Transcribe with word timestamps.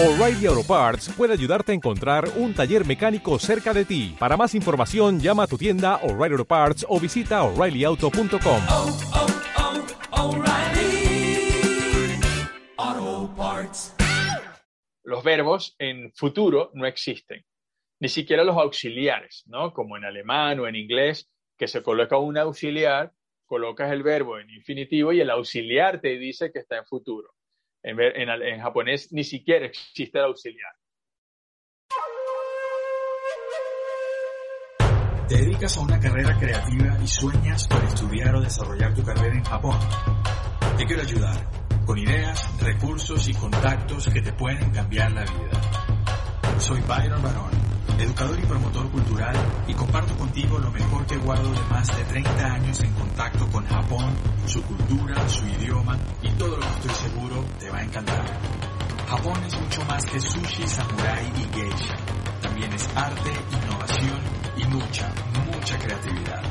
O'Reilly 0.00 0.46
Auto 0.46 0.62
Parts 0.62 1.08
puede 1.16 1.32
ayudarte 1.32 1.72
a 1.72 1.74
encontrar 1.74 2.28
un 2.36 2.54
taller 2.54 2.86
mecánico 2.86 3.36
cerca 3.40 3.74
de 3.74 3.84
ti. 3.84 4.14
Para 4.16 4.36
más 4.36 4.54
información, 4.54 5.18
llama 5.18 5.42
a 5.42 5.46
tu 5.48 5.58
tienda 5.58 5.96
O'Reilly 6.04 6.34
Auto 6.34 6.44
Parts 6.44 6.86
o 6.88 7.00
visita 7.00 7.42
oreillyauto.com. 7.42 8.62
oh, 8.70 8.98
oh, 12.86 13.34
Parts. 13.36 13.96
los 15.02 15.24
verbos 15.24 15.74
en 15.80 16.12
futuro 16.12 16.70
no 16.74 16.86
existen, 16.86 17.44
ni 17.98 18.08
siquiera 18.08 18.44
los 18.44 18.56
auxiliares, 18.56 19.42
¿no? 19.48 19.72
Como 19.72 19.96
en 19.96 20.04
alemán 20.04 20.60
o 20.60 20.68
en 20.68 20.76
inglés, 20.76 21.28
que 21.56 21.66
se 21.66 21.82
coloca 21.82 22.16
un 22.18 22.38
auxiliar, 22.38 23.12
colocas 23.46 23.90
el 23.90 24.04
verbo 24.04 24.38
en 24.38 24.48
infinitivo 24.48 25.12
y 25.12 25.20
el 25.20 25.30
auxiliar 25.30 26.00
te 26.00 26.18
dice 26.18 26.52
que 26.52 26.60
está 26.60 26.76
en 26.76 26.84
futuro. 26.84 27.34
En, 27.82 28.00
en 28.00 28.28
en 28.28 28.60
japonés 28.60 29.12
ni 29.12 29.24
siquiera 29.24 29.66
existe 29.66 30.18
el 30.18 30.24
auxiliar. 30.24 30.72
¿Te 35.28 35.36
dedicas 35.36 35.76
a 35.76 35.80
una 35.82 36.00
carrera 36.00 36.38
creativa 36.38 36.96
y 37.02 37.06
sueñas 37.06 37.68
con 37.68 37.84
estudiar 37.84 38.34
o 38.34 38.40
desarrollar 38.40 38.94
tu 38.94 39.04
carrera 39.04 39.34
en 39.34 39.44
Japón? 39.44 39.78
Te 40.78 40.86
quiero 40.86 41.02
ayudar 41.02 41.58
con 41.84 41.98
ideas, 41.98 42.62
recursos 42.62 43.28
y 43.28 43.34
contactos 43.34 44.08
que 44.08 44.22
te 44.22 44.32
pueden 44.32 44.70
cambiar 44.70 45.12
la 45.12 45.22
vida. 45.22 45.97
Soy 46.58 46.80
Byron 46.80 47.22
Barón, 47.22 47.50
educador 48.00 48.38
y 48.38 48.44
promotor 48.44 48.90
cultural 48.90 49.34
y 49.68 49.74
comparto 49.74 50.16
contigo 50.16 50.58
lo 50.58 50.72
mejor 50.72 51.06
que 51.06 51.16
guardo 51.16 51.52
de 51.52 51.60
más 51.70 51.86
de 51.96 52.04
30 52.04 52.46
años 52.46 52.80
en 52.80 52.92
contacto 52.94 53.46
con 53.48 53.64
Japón, 53.64 54.12
su 54.46 54.60
cultura, 54.64 55.28
su 55.28 55.46
idioma 55.46 55.96
y 56.20 56.30
todo 56.32 56.56
lo 56.56 56.60
que 56.60 56.88
estoy 56.88 57.10
seguro 57.10 57.44
te 57.60 57.70
va 57.70 57.78
a 57.78 57.84
encantar. 57.84 58.24
Japón 59.08 59.42
es 59.46 59.60
mucho 59.60 59.84
más 59.84 60.04
que 60.04 60.20
sushi, 60.20 60.66
samurai 60.66 61.32
y 61.36 61.54
geisha. 61.54 61.96
También 62.42 62.72
es 62.72 62.88
arte, 62.94 63.30
innovación 63.52 64.20
y 64.56 64.64
mucha, 64.64 65.10
mucha 65.46 65.78
creatividad. 65.78 66.42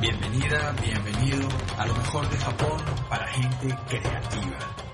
Bienvenida, 0.00 0.74
bienvenido 0.82 1.48
a 1.78 1.86
lo 1.86 1.94
mejor 1.94 2.28
de 2.28 2.36
Japón 2.36 2.82
para 3.08 3.26
gente 3.28 3.78
creativa. 3.88 4.85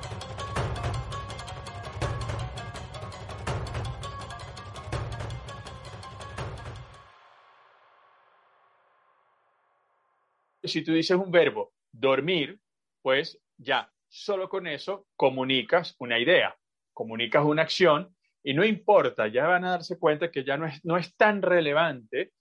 Si 10.73 10.83
tú 10.83 10.95
dices 10.95 11.19
un 11.19 11.31
verbo, 11.31 11.75
dormir, 11.93 12.59
pues 13.03 13.39
ya, 13.59 13.93
solo 14.09 14.49
con 14.49 14.67
eso 14.67 15.07
comunicas 15.17 15.95
una 15.99 16.19
idea, 16.19 16.57
comunicas 16.95 17.45
una 17.45 17.61
acción 17.61 18.17
y 18.43 18.55
no 18.55 18.65
importa, 18.65 19.29
ya 19.29 19.47
van 19.47 19.67
a 19.67 19.73
darse 19.73 19.99
cuenta 19.99 20.31
que 20.31 20.45
ya 20.45 20.57
no 20.57 20.67
es, 20.67 20.83
no 20.83 20.97
es 20.97 21.15
tan 21.15 21.43
relevante 21.43 22.33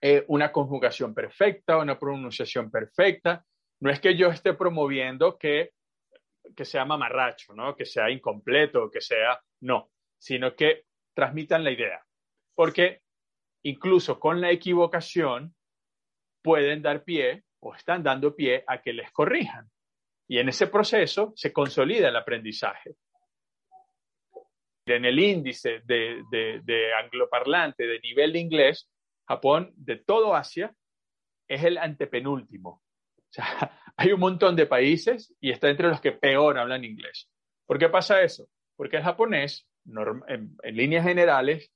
eh, 0.00 0.24
una 0.28 0.52
conjugación 0.52 1.12
perfecta, 1.12 1.78
una 1.78 1.98
pronunciación 1.98 2.70
perfecta. 2.70 3.44
No 3.80 3.90
es 3.90 3.98
que 3.98 4.16
yo 4.16 4.28
esté 4.28 4.54
promoviendo 4.54 5.36
que, 5.36 5.72
que 6.54 6.64
sea 6.64 6.84
mamarracho, 6.84 7.52
¿no? 7.52 7.74
que 7.74 7.84
sea 7.84 8.10
incompleto, 8.10 8.92
que 8.92 9.00
sea 9.00 9.40
no, 9.62 9.90
sino 10.18 10.54
que 10.54 10.84
transmitan 11.14 11.64
la 11.64 11.72
idea. 11.72 12.00
Porque 12.54 13.00
incluso 13.64 14.20
con 14.20 14.40
la 14.40 14.52
equivocación 14.52 15.53
pueden 16.44 16.82
dar 16.82 17.02
pie 17.02 17.42
o 17.60 17.74
están 17.74 18.02
dando 18.02 18.36
pie 18.36 18.62
a 18.66 18.82
que 18.82 18.92
les 18.92 19.10
corrijan. 19.10 19.70
Y 20.28 20.38
en 20.38 20.50
ese 20.50 20.66
proceso 20.66 21.32
se 21.34 21.52
consolida 21.52 22.08
el 22.08 22.16
aprendizaje. 22.16 22.96
En 24.86 25.06
el 25.06 25.18
índice 25.18 25.80
de, 25.84 26.22
de, 26.30 26.94
angloparlante, 26.94 27.86
de 27.86 27.98
nivel 28.00 28.34
de 28.34 28.38
inglés, 28.40 28.90
Japón, 29.26 29.72
de 29.76 29.96
todo 29.96 30.34
Asia, 30.34 30.74
es 31.48 31.64
el 31.64 31.78
antepenúltimo. 31.78 32.82
O 33.16 33.30
sea, 33.30 33.80
hay 33.96 34.12
un 34.12 34.20
montón 34.20 34.54
de 34.54 34.66
países 34.66 35.34
y 35.40 35.50
está 35.50 35.70
entre 35.70 35.88
los 35.88 36.02
que 36.02 36.12
peor 36.12 36.58
hablan 36.58 36.84
inglés. 36.84 37.30
¿Por 37.66 37.78
qué 37.78 37.88
pasa 37.88 38.22
eso? 38.22 38.48
Porque 38.76 38.98
el 38.98 39.02
japonés, 39.02 39.66
en 39.86 40.76
líneas 40.76 41.06
generales, 41.06 41.72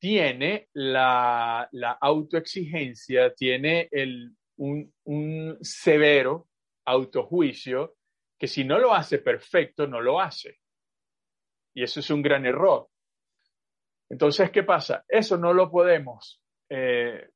tiene 0.00 0.68
la, 0.72 1.68
la 1.72 1.92
autoexigencia, 1.92 3.34
tiene 3.34 3.88
el, 3.92 4.34
un, 4.56 4.92
un 5.04 5.58
severo 5.60 6.48
autojuicio 6.86 7.96
que 8.38 8.48
si 8.48 8.64
no 8.64 8.78
lo 8.78 8.94
hace 8.94 9.18
perfecto, 9.18 9.86
no 9.86 10.00
lo 10.00 10.18
hace. 10.18 10.58
Y 11.74 11.82
eso 11.82 12.00
es 12.00 12.10
un 12.10 12.22
gran 12.22 12.46
error. 12.46 12.88
Entonces, 14.08 14.50
¿qué 14.50 14.62
pasa? 14.62 15.04
Eso 15.06 15.36
no 15.36 15.52
lo 15.52 15.70
podemos, 15.70 16.42
eh, 16.68 17.28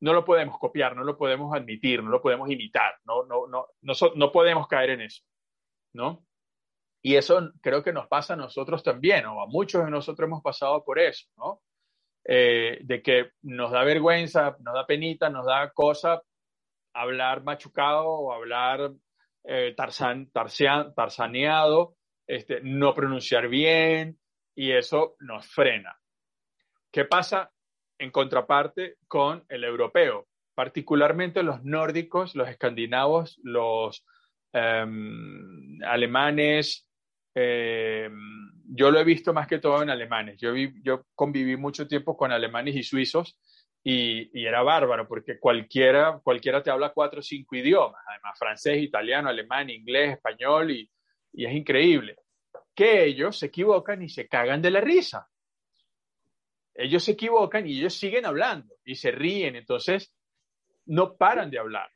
no 0.00 0.14
lo 0.14 0.24
podemos 0.24 0.58
copiar, 0.58 0.96
no 0.96 1.04
lo 1.04 1.18
podemos 1.18 1.54
admitir, 1.54 2.02
no 2.02 2.10
lo 2.10 2.22
podemos 2.22 2.48
imitar, 2.48 2.94
no, 3.04 3.24
no, 3.24 3.46
no, 3.46 3.66
no, 3.82 3.94
no 4.14 4.32
podemos 4.32 4.68
caer 4.68 4.90
en 4.90 5.00
eso, 5.02 5.22
¿no? 5.92 6.24
Y 7.02 7.16
eso 7.16 7.52
creo 7.60 7.82
que 7.82 7.92
nos 7.92 8.06
pasa 8.06 8.32
a 8.32 8.36
nosotros 8.36 8.82
también, 8.82 9.26
o 9.26 9.42
a 9.42 9.46
muchos 9.46 9.84
de 9.84 9.90
nosotros 9.90 10.26
hemos 10.26 10.42
pasado 10.42 10.82
por 10.82 10.98
eso, 10.98 11.26
¿no? 11.36 11.60
Eh, 12.26 12.78
de 12.82 13.02
que 13.02 13.32
nos 13.42 13.70
da 13.70 13.84
vergüenza, 13.84 14.56
nos 14.60 14.74
da 14.74 14.86
penita, 14.86 15.28
nos 15.28 15.44
da 15.44 15.70
cosa 15.70 16.22
hablar 16.94 17.42
machucado 17.42 18.06
o 18.06 18.32
hablar 18.32 18.92
eh, 19.44 19.74
tarzan, 19.76 20.30
tarsean- 20.32 20.94
tarzaneado, 20.94 21.96
este, 22.26 22.60
no 22.62 22.94
pronunciar 22.94 23.48
bien, 23.48 24.18
y 24.54 24.72
eso 24.72 25.16
nos 25.20 25.46
frena. 25.46 25.98
¿Qué 26.90 27.04
pasa 27.04 27.50
en 27.98 28.10
contraparte 28.10 28.96
con 29.06 29.44
el 29.48 29.64
europeo? 29.64 30.26
Particularmente 30.54 31.42
los 31.42 31.62
nórdicos, 31.64 32.34
los 32.36 32.48
escandinavos, 32.48 33.38
los 33.42 34.06
em, 34.52 35.82
alemanes. 35.84 36.88
em, 37.34 38.43
yo 38.66 38.90
lo 38.90 39.00
he 39.00 39.04
visto 39.04 39.32
más 39.32 39.46
que 39.46 39.58
todo 39.58 39.82
en 39.82 39.90
alemanes. 39.90 40.38
Yo, 40.40 40.52
vi- 40.52 40.74
yo 40.82 41.06
conviví 41.14 41.56
mucho 41.56 41.86
tiempo 41.86 42.16
con 42.16 42.32
alemanes 42.32 42.74
y 42.76 42.82
suizos 42.82 43.38
y, 43.82 44.30
era 44.46 44.62
bárbaro 44.62 45.06
porque 45.06 45.38
cualquiera, 45.38 46.18
cualquiera 46.22 46.62
te 46.62 46.70
habla 46.70 46.90
cuatro 46.92 47.20
o 47.20 47.22
cinco 47.22 47.56
idiomas, 47.56 48.02
además 48.08 48.38
francés, 48.38 48.82
italiano, 48.82 49.28
alemán, 49.28 49.70
inglés, 49.70 50.12
español 50.12 50.70
y, 50.70 50.90
y 51.32 51.44
es 51.46 51.52
increíble. 51.52 52.16
Que 52.74 53.04
ellos 53.04 53.38
se 53.38 53.46
equivocan 53.46 54.02
y 54.02 54.08
se 54.08 54.26
cagan 54.28 54.62
de 54.62 54.70
la 54.70 54.80
risa 54.80 55.28
ellos 56.74 57.04
se 57.04 57.12
equivocan 57.12 57.66
y 57.66 57.78
ellos 57.78 57.94
siguen 57.94 58.26
hablando 58.26 58.74
y 58.84 58.96
se 58.96 59.10
ríen, 59.12 59.56
entonces 59.56 60.12
no 60.86 61.16
paran 61.16 61.50
de 61.50 61.58
hablar, 61.58 61.88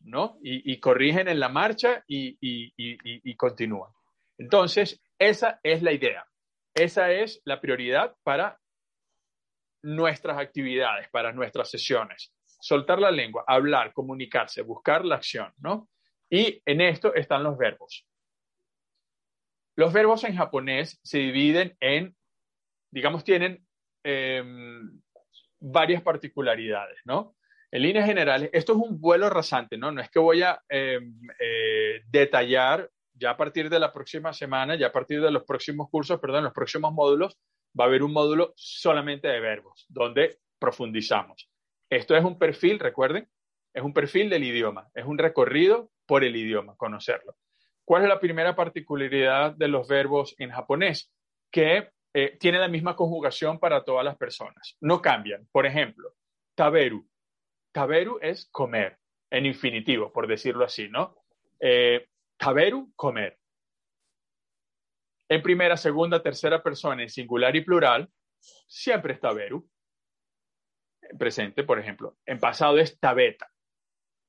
¿no? 0.00 0.38
Y, 0.42 0.72
y 0.72 0.78
corrigen 0.78 1.28
en 1.28 1.40
la 1.40 1.48
marcha 1.48 2.04
y 2.06 3.34
continúan. 3.36 3.90
Entonces, 4.38 5.00
esa 5.18 5.60
es 5.62 5.82
la 5.82 5.92
idea, 5.92 6.26
esa 6.74 7.10
es 7.10 7.40
la 7.44 7.60
prioridad 7.60 8.16
para 8.22 8.58
nuestras 9.82 10.38
actividades, 10.38 11.08
para 11.10 11.32
nuestras 11.32 11.70
sesiones. 11.70 12.34
Soltar 12.60 12.98
la 12.98 13.10
lengua, 13.10 13.44
hablar, 13.46 13.92
comunicarse, 13.92 14.62
buscar 14.62 15.04
la 15.04 15.16
acción, 15.16 15.52
¿no? 15.58 15.88
Y 16.28 16.60
en 16.64 16.80
esto 16.80 17.14
están 17.14 17.44
los 17.44 17.56
verbos. 17.56 18.06
Los 19.76 19.92
verbos 19.92 20.24
en 20.24 20.36
japonés 20.36 20.98
se 21.02 21.18
dividen 21.18 21.76
en, 21.80 22.16
digamos, 22.90 23.24
tienen 23.24 23.64
eh, 24.02 24.42
varias 25.60 26.02
particularidades, 26.02 26.98
¿no? 27.04 27.36
En 27.70 27.82
líneas 27.82 28.06
generales, 28.06 28.50
esto 28.52 28.72
es 28.72 28.78
un 28.78 29.00
vuelo 29.00 29.28
rasante, 29.28 29.76
¿no? 29.76 29.92
No 29.92 30.00
es 30.00 30.10
que 30.10 30.18
voy 30.18 30.42
a 30.42 30.62
eh, 30.68 31.00
eh, 31.38 32.02
detallar 32.06 32.90
ya 33.18 33.30
a 33.30 33.36
partir 33.36 33.70
de 33.70 33.78
la 33.78 33.92
próxima 33.92 34.32
semana, 34.32 34.76
ya 34.76 34.88
a 34.88 34.92
partir 34.92 35.20
de 35.20 35.30
los 35.30 35.44
próximos 35.44 35.88
cursos, 35.90 36.20
perdón, 36.20 36.44
los 36.44 36.52
próximos 36.52 36.92
módulos, 36.92 37.38
va 37.78 37.84
a 37.84 37.86
haber 37.88 38.02
un 38.02 38.12
módulo 38.12 38.52
solamente 38.56 39.28
de 39.28 39.40
verbos, 39.40 39.86
donde 39.88 40.38
profundizamos. 40.58 41.50
Esto 41.90 42.16
es 42.16 42.24
un 42.24 42.38
perfil, 42.38 42.78
recuerden, 42.78 43.28
es 43.72 43.82
un 43.82 43.92
perfil 43.92 44.30
del 44.30 44.44
idioma, 44.44 44.88
es 44.94 45.04
un 45.04 45.18
recorrido 45.18 45.90
por 46.06 46.24
el 46.24 46.36
idioma, 46.36 46.76
conocerlo. 46.76 47.36
¿Cuál 47.84 48.02
es 48.02 48.08
la 48.08 48.18
primera 48.18 48.56
particularidad 48.56 49.52
de 49.54 49.68
los 49.68 49.86
verbos 49.86 50.34
en 50.38 50.50
japonés? 50.50 51.12
Que 51.50 51.90
eh, 52.14 52.36
tiene 52.40 52.58
la 52.58 52.68
misma 52.68 52.96
conjugación 52.96 53.58
para 53.58 53.84
todas 53.84 54.04
las 54.04 54.16
personas. 54.16 54.76
No 54.80 55.00
cambian. 55.00 55.46
Por 55.52 55.66
ejemplo, 55.66 56.14
taberu. 56.54 57.06
Taberu 57.72 58.18
es 58.22 58.48
comer, 58.50 58.98
en 59.30 59.46
infinitivo, 59.46 60.10
por 60.12 60.26
decirlo 60.26 60.64
así, 60.64 60.88
¿no? 60.88 61.14
Eh, 61.60 62.08
taberu, 62.36 62.92
comer. 62.94 63.38
En 65.28 65.42
primera, 65.42 65.76
segunda, 65.76 66.22
tercera 66.22 66.62
persona, 66.62 67.02
en 67.02 67.10
singular 67.10 67.54
y 67.56 67.64
plural, 67.64 68.08
siempre 68.38 69.14
es 69.14 69.20
taberu. 69.20 69.68
En 71.02 71.18
presente, 71.18 71.64
por 71.64 71.78
ejemplo. 71.78 72.16
En 72.24 72.38
pasado 72.38 72.78
es 72.78 72.98
tabeta. 72.98 73.50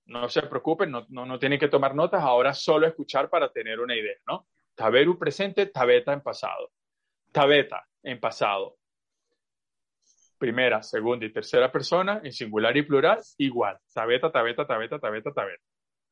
No 0.05 0.29
se 0.29 0.41
preocupen, 0.43 0.89
no, 0.89 1.05
no, 1.09 1.25
no 1.25 1.37
tienen 1.37 1.59
que 1.59 1.67
tomar 1.67 1.93
notas, 1.93 2.21
ahora 2.23 2.53
solo 2.53 2.87
escuchar 2.87 3.29
para 3.29 3.51
tener 3.51 3.79
una 3.79 3.95
idea, 3.95 4.15
¿no? 4.25 4.47
Taberu 4.73 5.17
presente, 5.19 5.65
tabeta 5.65 6.13
en 6.13 6.21
pasado. 6.21 6.71
tabeta 7.31 7.85
en 8.03 8.19
pasado. 8.19 8.77
Primera, 10.37 10.81
segunda 10.83 11.25
y 11.25 11.33
tercera 11.33 11.71
persona, 11.71 12.21
en 12.23 12.31
singular 12.31 12.77
y 12.77 12.83
plural, 12.83 13.19
igual. 13.37 13.77
Tabeta, 13.93 14.31
tabeta, 14.31 14.65
tabeta, 14.65 14.99
tabeta, 14.99 15.33
tabeta. 15.33 15.63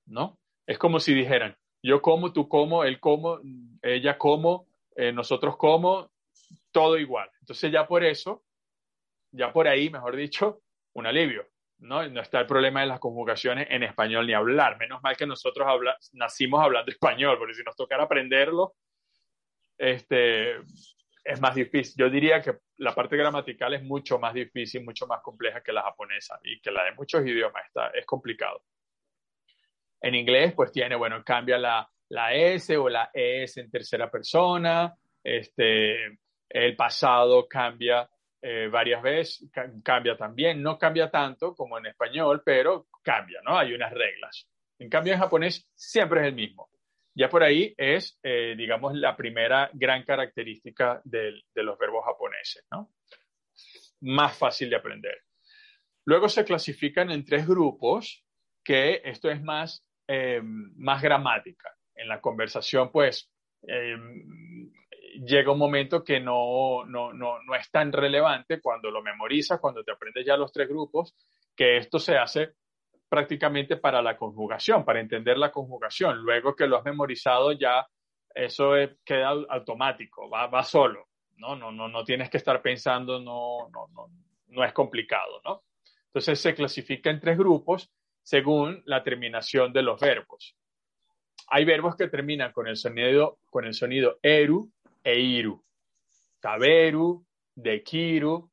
¿No? 0.07 0.39
Es 0.65 0.77
como 0.77 0.99
si 0.99 1.13
dijeran, 1.13 1.55
yo 1.85 2.01
como, 2.01 2.33
tú 2.33 2.49
como, 2.49 2.83
él 2.83 2.99
como, 2.99 3.39
ella 3.81 4.17
como, 4.17 4.67
eh, 4.95 5.11
nosotros 5.11 5.55
como, 5.57 6.11
todo 6.71 6.97
igual. 6.97 7.29
Entonces 7.41 7.71
ya 7.71 7.87
por 7.87 8.03
eso, 8.03 8.43
ya 9.31 9.53
por 9.53 9.67
ahí, 9.67 9.89
mejor 9.89 10.15
dicho, 10.15 10.61
un 10.93 11.05
alivio. 11.05 11.47
¿no? 11.77 12.07
no 12.07 12.21
está 12.21 12.39
el 12.39 12.47
problema 12.47 12.81
de 12.81 12.87
las 12.87 12.99
conjugaciones 12.99 13.67
en 13.69 13.83
español 13.83 14.25
ni 14.25 14.33
hablar. 14.33 14.77
Menos 14.79 15.03
mal 15.03 15.15
que 15.15 15.27
nosotros 15.27 15.67
habla, 15.67 15.95
nacimos 16.13 16.63
hablando 16.63 16.91
español, 16.91 17.37
porque 17.37 17.53
si 17.53 17.63
nos 17.63 17.75
tocara 17.75 18.03
aprenderlo, 18.03 18.73
este, 19.77 20.55
es 21.23 21.41
más 21.41 21.53
difícil. 21.53 21.95
Yo 21.97 22.09
diría 22.09 22.41
que 22.41 22.57
la 22.77 22.95
parte 22.95 23.17
gramatical 23.17 23.73
es 23.73 23.83
mucho 23.83 24.17
más 24.17 24.33
difícil, 24.33 24.83
mucho 24.83 25.05
más 25.05 25.21
compleja 25.21 25.61
que 25.61 25.73
la 25.73 25.83
japonesa 25.83 26.39
y 26.43 26.59
que 26.61 26.71
la 26.71 26.83
de 26.83 26.93
muchos 26.93 27.25
idiomas. 27.25 27.65
Está, 27.67 27.89
es 27.89 28.05
complicado. 28.05 28.63
En 30.05 30.13
inglés, 30.13 30.53
pues 30.53 30.71
tiene, 30.71 30.95
bueno, 30.95 31.23
cambia 31.23 31.57
la, 31.57 31.89
la 32.09 32.33
S 32.33 32.77
o 32.77 32.89
la 32.89 33.09
ES 33.11 33.57
en 33.57 33.71
tercera 33.71 34.09
persona. 34.11 34.93
Este, 35.23 36.19
el 36.47 36.75
pasado 36.75 37.47
cambia 37.47 38.07
eh, 38.41 38.67
varias 38.67 39.01
veces, 39.01 39.49
cambia 39.83 40.15
también, 40.15 40.61
no 40.61 40.77
cambia 40.77 41.09
tanto 41.09 41.55
como 41.55 41.79
en 41.79 41.87
español, 41.87 42.43
pero 42.45 42.87
cambia, 43.01 43.39
¿no? 43.43 43.57
Hay 43.57 43.73
unas 43.73 43.91
reglas. 43.91 44.47
En 44.77 44.89
cambio, 44.89 45.13
en 45.13 45.19
japonés 45.19 45.67
siempre 45.73 46.21
es 46.21 46.27
el 46.27 46.35
mismo. 46.35 46.69
Ya 47.15 47.29
por 47.29 47.43
ahí 47.43 47.73
es, 47.77 48.19
eh, 48.21 48.55
digamos, 48.57 48.93
la 48.93 49.15
primera 49.15 49.69
gran 49.73 50.03
característica 50.03 51.01
de, 51.05 51.41
los 51.55 51.77
verbos 51.79 52.03
japoneses, 52.05 52.65
¿no? 52.69 52.91
Más 54.01 54.37
fácil 54.37 54.69
de 54.69 54.75
aprender. 54.75 55.17
Luego 56.05 56.29
se 56.29 56.43
clasifican 56.43 57.09
en 57.09 57.23
tres 57.25 57.47
grupos, 57.47 58.23
que 58.63 59.01
esto 59.05 59.29
es 59.29 59.41
más, 59.41 59.84
eh, 60.07 60.41
más 60.43 61.01
gramática. 61.01 61.71
En 61.95 62.07
la 62.07 62.19
conversación, 62.19 62.91
pues, 62.91 63.31
llega 65.23 65.51
un 65.51 65.57
momento 65.57 66.03
que 66.03 66.19
no, 66.19 66.85
no, 66.85 67.13
no, 67.13 67.41
no 67.41 67.55
es 67.55 67.69
tan 67.71 67.91
relevante 67.91 68.59
cuando 68.59 68.91
lo 68.91 69.01
memorizas, 69.01 69.59
cuando 69.59 69.83
te 69.83 69.91
aprendes 69.91 70.25
ya 70.25 70.37
los 70.37 70.51
tres 70.51 70.67
grupos, 70.67 71.15
que 71.55 71.77
esto 71.77 71.99
se 71.99 72.17
hace 72.17 72.53
prácticamente 73.07 73.77
para 73.77 74.01
la 74.01 74.17
conjugación, 74.17 74.83
para 74.83 74.99
entender 74.99 75.37
la 75.37 75.51
conjugación. 75.51 76.17
Luego 76.17 76.55
que 76.55 76.67
lo 76.67 76.77
has 76.77 76.83
memorizado 76.83 77.53
ya 77.53 77.85
eso 78.33 78.73
queda 79.05 79.29
automático, 79.49 80.29
va, 80.29 80.47
va 80.47 80.63
solo, 80.63 81.07
¿no? 81.37 81.55
No, 81.55 81.71
no, 81.71 81.87
no 81.87 82.03
tienes 82.03 82.29
que 82.29 82.37
estar 82.37 82.61
pensando, 82.61 83.19
no, 83.19 83.69
no, 83.69 83.87
no, 83.93 84.07
no 84.47 84.63
es 84.63 84.73
complicado, 84.73 85.41
¿no? 85.45 85.63
Entonces 86.07 86.39
se 86.39 86.53
clasifica 86.53 87.09
en 87.09 87.21
tres 87.21 87.37
grupos 87.37 87.93
según 88.25 88.81
la 88.85 89.03
terminación 89.03 89.71
de 89.71 89.83
los 89.83 89.99
verbos. 89.99 90.57
Hay 91.47 91.63
verbos 91.63 91.95
que 91.95 92.07
terminan 92.07 92.51
con 92.51 92.67
el 92.67 92.75
sonido, 92.75 93.37
con 93.51 93.65
el 93.65 93.75
sonido 93.75 94.17
eru, 94.23 94.67
e 95.03 95.19
iru, 95.19 95.63
taberu, 96.39 97.23
dekiru, 97.53 98.49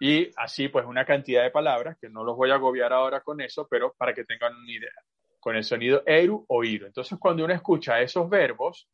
y 0.00 0.30
así 0.36 0.68
pues 0.68 0.86
una 0.86 1.04
cantidad 1.04 1.42
de 1.42 1.50
palabras 1.50 1.98
que 2.00 2.08
no 2.08 2.24
los 2.24 2.34
voy 2.34 2.50
a 2.50 2.54
agobiar 2.54 2.94
ahora 2.94 3.20
con 3.20 3.42
eso, 3.42 3.68
pero 3.68 3.92
para 3.92 4.14
que 4.14 4.24
tengan 4.24 4.56
una 4.56 4.72
idea, 4.72 5.04
con 5.38 5.54
el 5.54 5.64
sonido 5.64 6.02
eru 6.06 6.46
o 6.48 6.64
iru. 6.64 6.86
Entonces 6.86 7.18
cuando 7.18 7.44
uno 7.44 7.52
escucha 7.52 8.00
esos 8.00 8.26
verbos, 8.30 8.88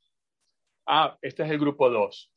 ah, 0.86 1.16
este 1.22 1.44
es 1.44 1.50
el 1.52 1.58
grupo 1.60 1.88
2. 1.88 2.32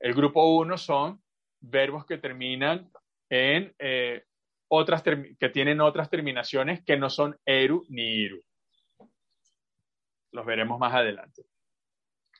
El 0.00 0.14
grupo 0.14 0.44
1 0.56 0.76
son 0.76 1.22
verbos 1.60 2.04
que 2.06 2.18
terminan 2.18 2.90
en 3.30 3.72
eh, 3.78 4.24
otras, 4.68 5.02
que 5.02 5.48
tienen 5.48 5.80
otras 5.80 6.10
terminaciones 6.10 6.84
que 6.84 6.96
no 6.96 7.10
son 7.10 7.38
eru 7.44 7.84
ni 7.88 8.02
iru. 8.02 8.42
Los 10.32 10.46
veremos 10.46 10.78
más 10.78 10.94
adelante. 10.94 11.44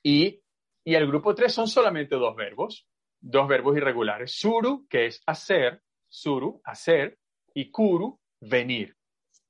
Y 0.02 0.42
y 0.88 0.94
el 0.94 1.06
grupo 1.06 1.34
3 1.34 1.52
son 1.52 1.68
solamente 1.68 2.16
dos 2.16 2.34
verbos, 2.34 2.88
dos 3.20 3.46
verbos 3.46 3.76
irregulares. 3.76 4.32
Suru, 4.32 4.86
que 4.88 5.04
es 5.04 5.22
hacer, 5.26 5.82
suru, 6.08 6.62
hacer, 6.64 7.18
y 7.52 7.70
kuru, 7.70 8.18
venir. 8.40 8.96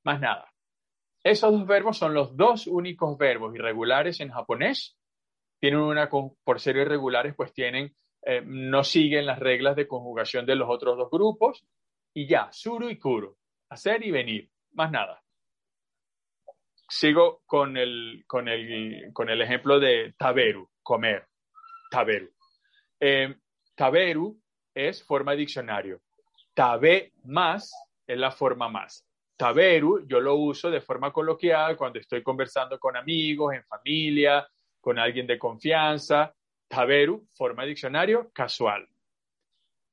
Más 0.02 0.20
nada. 0.20 0.52
Esos 1.22 1.52
dos 1.52 1.64
verbos 1.64 1.96
son 1.96 2.12
los 2.12 2.36
dos 2.36 2.66
únicos 2.66 3.16
verbos 3.16 3.54
irregulares 3.54 4.18
en 4.18 4.30
japonés. 4.30 4.98
Tienen 5.60 5.78
una, 5.78 6.10
por 6.10 6.58
ser 6.58 6.74
irregulares, 6.74 7.36
pues 7.36 7.52
tienen, 7.52 7.94
eh, 8.22 8.42
no 8.44 8.82
siguen 8.82 9.24
las 9.24 9.38
reglas 9.38 9.76
de 9.76 9.86
conjugación 9.86 10.44
de 10.44 10.56
los 10.56 10.68
otros 10.68 10.96
dos 10.96 11.08
grupos. 11.08 11.64
Y 12.18 12.26
ya, 12.26 12.48
suru 12.50 12.90
y 12.90 12.98
kuru, 12.98 13.38
hacer 13.68 14.04
y 14.04 14.10
venir. 14.10 14.50
Más 14.72 14.90
nada. 14.90 15.22
Sigo 16.88 17.42
con 17.46 17.76
el, 17.76 18.24
con 18.26 18.48
el, 18.48 19.12
con 19.12 19.30
el 19.30 19.40
ejemplo 19.40 19.78
de 19.78 20.14
taberu 20.18 20.68
comer, 20.82 21.28
taberu. 21.88 22.28
Eh, 22.98 23.36
taberu 23.76 24.36
es 24.74 25.04
forma 25.04 25.30
de 25.30 25.38
diccionario. 25.38 26.00
Tabe 26.54 27.12
más 27.22 27.72
es 28.04 28.18
la 28.18 28.32
forma 28.32 28.68
más. 28.68 29.06
Taberu 29.36 30.04
yo 30.08 30.18
lo 30.18 30.34
uso 30.34 30.72
de 30.72 30.80
forma 30.80 31.12
coloquial 31.12 31.76
cuando 31.76 32.00
estoy 32.00 32.24
conversando 32.24 32.80
con 32.80 32.96
amigos, 32.96 33.54
en 33.54 33.62
familia, 33.62 34.44
con 34.80 34.98
alguien 34.98 35.28
de 35.28 35.38
confianza. 35.38 36.34
Taberu, 36.66 37.28
forma 37.32 37.62
de 37.62 37.68
diccionario, 37.68 38.32
casual. 38.32 38.88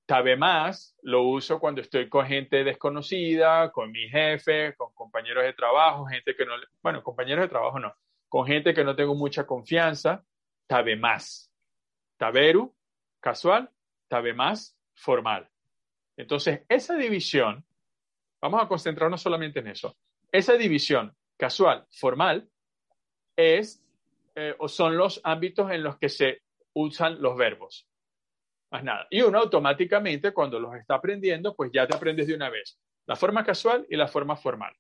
Tabe 0.06 0.38
más 0.38 0.96
lo 1.02 1.24
uso 1.24 1.60
cuando 1.60 1.81
estoy 1.81 2.10
con 2.10 2.25
gente 2.28 2.63
desconocida, 2.63 3.72
con 3.72 3.92
mi 3.92 4.07
jefe, 4.07 4.75
con 4.75 4.94
compañeros 4.94 5.44
de 5.44 5.54
trabajo, 5.54 6.06
gente 6.06 6.36
que 6.36 6.46
no, 6.46 6.54
bueno, 6.81 7.02
compañeros 7.04 7.44
de 7.46 7.50
trabajo 7.50 7.80
no, 7.80 7.94
con 8.30 8.46
gente 8.46 8.74
que 8.74 8.84
no 8.84 8.96
tengo 8.96 9.16
mucha 9.16 9.46
confianza 9.46 10.24
tabe 10.68 10.96
más. 10.96 11.52
Taberu, 12.18 12.74
casual, 13.19 13.69
tabe 14.07 14.34
más, 14.34 14.78
formal. 14.94 15.50
Entonces, 16.18 16.62
esa 16.69 16.96
división, 16.96 17.66
vamos 18.42 18.63
a 18.63 18.68
concentrarnos 18.68 19.22
solamente 19.22 19.60
en 19.60 19.68
eso. 19.68 19.98
Esa 20.31 20.54
división 20.54 21.16
casual, 21.38 21.86
formal, 21.92 22.50
es 23.36 23.84
eh, 24.36 24.56
o 24.60 24.68
son 24.68 24.98
los 24.98 25.19
ámbitos 25.24 25.72
en 25.72 25.84
los 25.84 25.98
que 25.98 26.10
se 26.10 26.42
usan 26.74 27.22
los 27.22 27.36
verbos. 27.38 27.88
Nada. 28.83 29.07
Y 29.10 29.22
uno 29.22 29.39
automáticamente, 29.39 30.33
cuando 30.33 30.59
los 30.59 30.76
está 30.76 30.95
aprendiendo, 30.95 31.56
pues 31.56 31.71
ya 31.73 31.88
te 31.88 31.95
aprendes 31.95 32.28
de 32.28 32.35
una 32.35 32.50
vez. 32.50 32.78
La 33.06 33.16
forma 33.16 33.44
casual 33.44 33.85
y 33.90 33.95
la 33.95 34.07
forma 34.07 34.35
formal. 34.35 34.73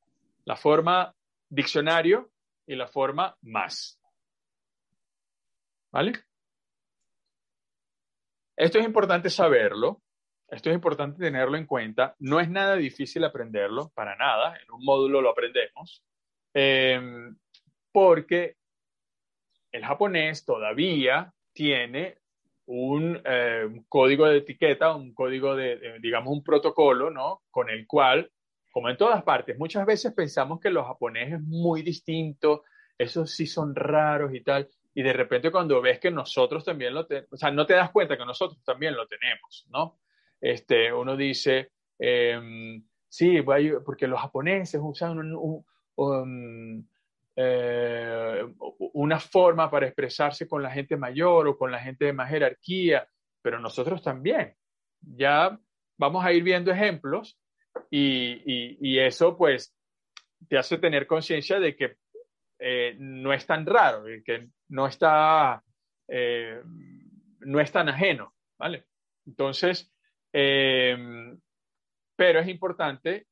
La 0.45 0.55
forma 0.55 1.13
diccionario 1.49 2.31
y 2.65 2.75
la 2.75 2.87
forma 2.87 3.35
más. 3.41 3.99
¿Vale? 5.91 6.13
Esto 8.57 8.79
es 8.79 8.85
importante 8.85 9.29
saberlo, 9.29 10.01
esto 10.47 10.69
es 10.69 10.75
importante 10.75 11.19
tenerlo 11.19 11.57
en 11.57 11.65
cuenta. 11.65 12.15
No 12.19 12.39
es 12.39 12.49
nada 12.49 12.75
difícil 12.75 13.23
aprenderlo, 13.23 13.91
para 13.93 14.15
nada. 14.15 14.55
En 14.57 14.71
un 14.71 14.83
módulo 14.83 15.21
lo 15.21 15.29
aprendemos. 15.29 16.03
Em, 16.53 17.37
porque 17.91 18.55
el 19.71 19.85
japonés 19.85 20.45
todavía 20.45 21.33
tiene 21.53 22.19
un, 22.67 23.21
eh, 23.25 23.81
código 23.87 24.27
de 24.27 24.37
etiqueta, 24.37 24.95
un 24.95 25.13
código 25.13 25.55
de, 25.55 25.99
digamos, 26.01 26.33
un 26.33 26.43
protocolo, 26.43 27.11
¿no? 27.11 27.43
Con 27.51 27.69
el 27.69 27.85
cual, 27.87 28.31
como 28.71 28.89
en 28.89 28.97
todas 28.97 29.23
partes, 29.23 29.57
muchas 29.57 29.85
veces 29.85 30.13
pensamos 30.13 30.59
que 30.59 30.69
los 30.69 30.85
japoneses 30.85 31.35
es 31.35 31.41
muy 31.41 31.81
distinto, 31.81 32.63
esos 32.97 33.31
sí 33.31 33.45
son 33.45 33.75
raros 33.75 34.33
y 34.33 34.41
tal 34.41 34.69
y 34.95 35.03
de 35.03 35.13
repente 35.13 35.51
cuando 35.51 35.81
ves 35.81 35.99
que 35.99 36.09
nosotros 36.09 36.63
también 36.63 36.93
lo 36.93 37.05
tenemos, 37.05 37.33
o 37.33 37.37
sea, 37.37 37.51
no 37.51 37.65
te 37.65 37.73
das 37.73 37.91
cuenta 37.91 38.17
que 38.17 38.25
nosotros 38.25 38.63
también 38.63 38.95
lo 38.95 39.05
tenemos, 39.07 39.67
¿no? 39.69 39.99
Este, 40.39 40.91
uno 40.91 41.17
dice, 41.17 41.71
eh, 41.99 42.81
sí, 43.09 43.41
porque 43.85 44.07
los 44.07 44.21
japoneses 44.21 44.79
usan 44.81 45.19
eh, 47.35 48.45
una 48.93 49.19
forma 49.19 49.69
para 49.69 49.87
expresarse 49.87 50.47
con 50.47 50.63
la 50.63 50.71
gente 50.71 50.97
mayor 50.97 51.47
o 51.47 51.57
con 51.57 51.71
la 51.71 51.79
gente 51.79 52.05
de 52.05 52.13
más 52.13 52.29
jerarquía, 52.29 53.07
pero 53.41 53.59
nosotros 53.59 54.01
también. 54.01 54.55
Ya 55.01 55.57
vamos 55.97 56.25
a 56.25 56.33
ir 56.33 56.43
viendo 56.43 56.71
ejemplos 56.71 57.39
y, 57.89 58.41
y, 58.79 58.99
eso 58.99 59.37
pues 59.37 59.75
te 60.47 60.57
hace 60.57 60.77
tener 60.77 61.07
conciencia 61.07 61.59
de 61.59 61.75
que 61.75 61.97
eh, 62.59 62.95
no 62.97 63.33
es 63.33 63.45
tan 63.45 63.65
raro, 63.65 64.05
que 64.23 64.49
no 64.69 64.87
está, 64.87 65.61
eh, 66.07 66.61
no 67.41 67.59
es 67.59 67.71
tan 67.71 67.89
ajeno, 67.89 68.33
¿vale? 68.57 68.85
Entonces, 69.25 69.91
eh, 70.31 70.97
pero 72.15 72.39
es 72.39 72.47
importante 72.47 73.27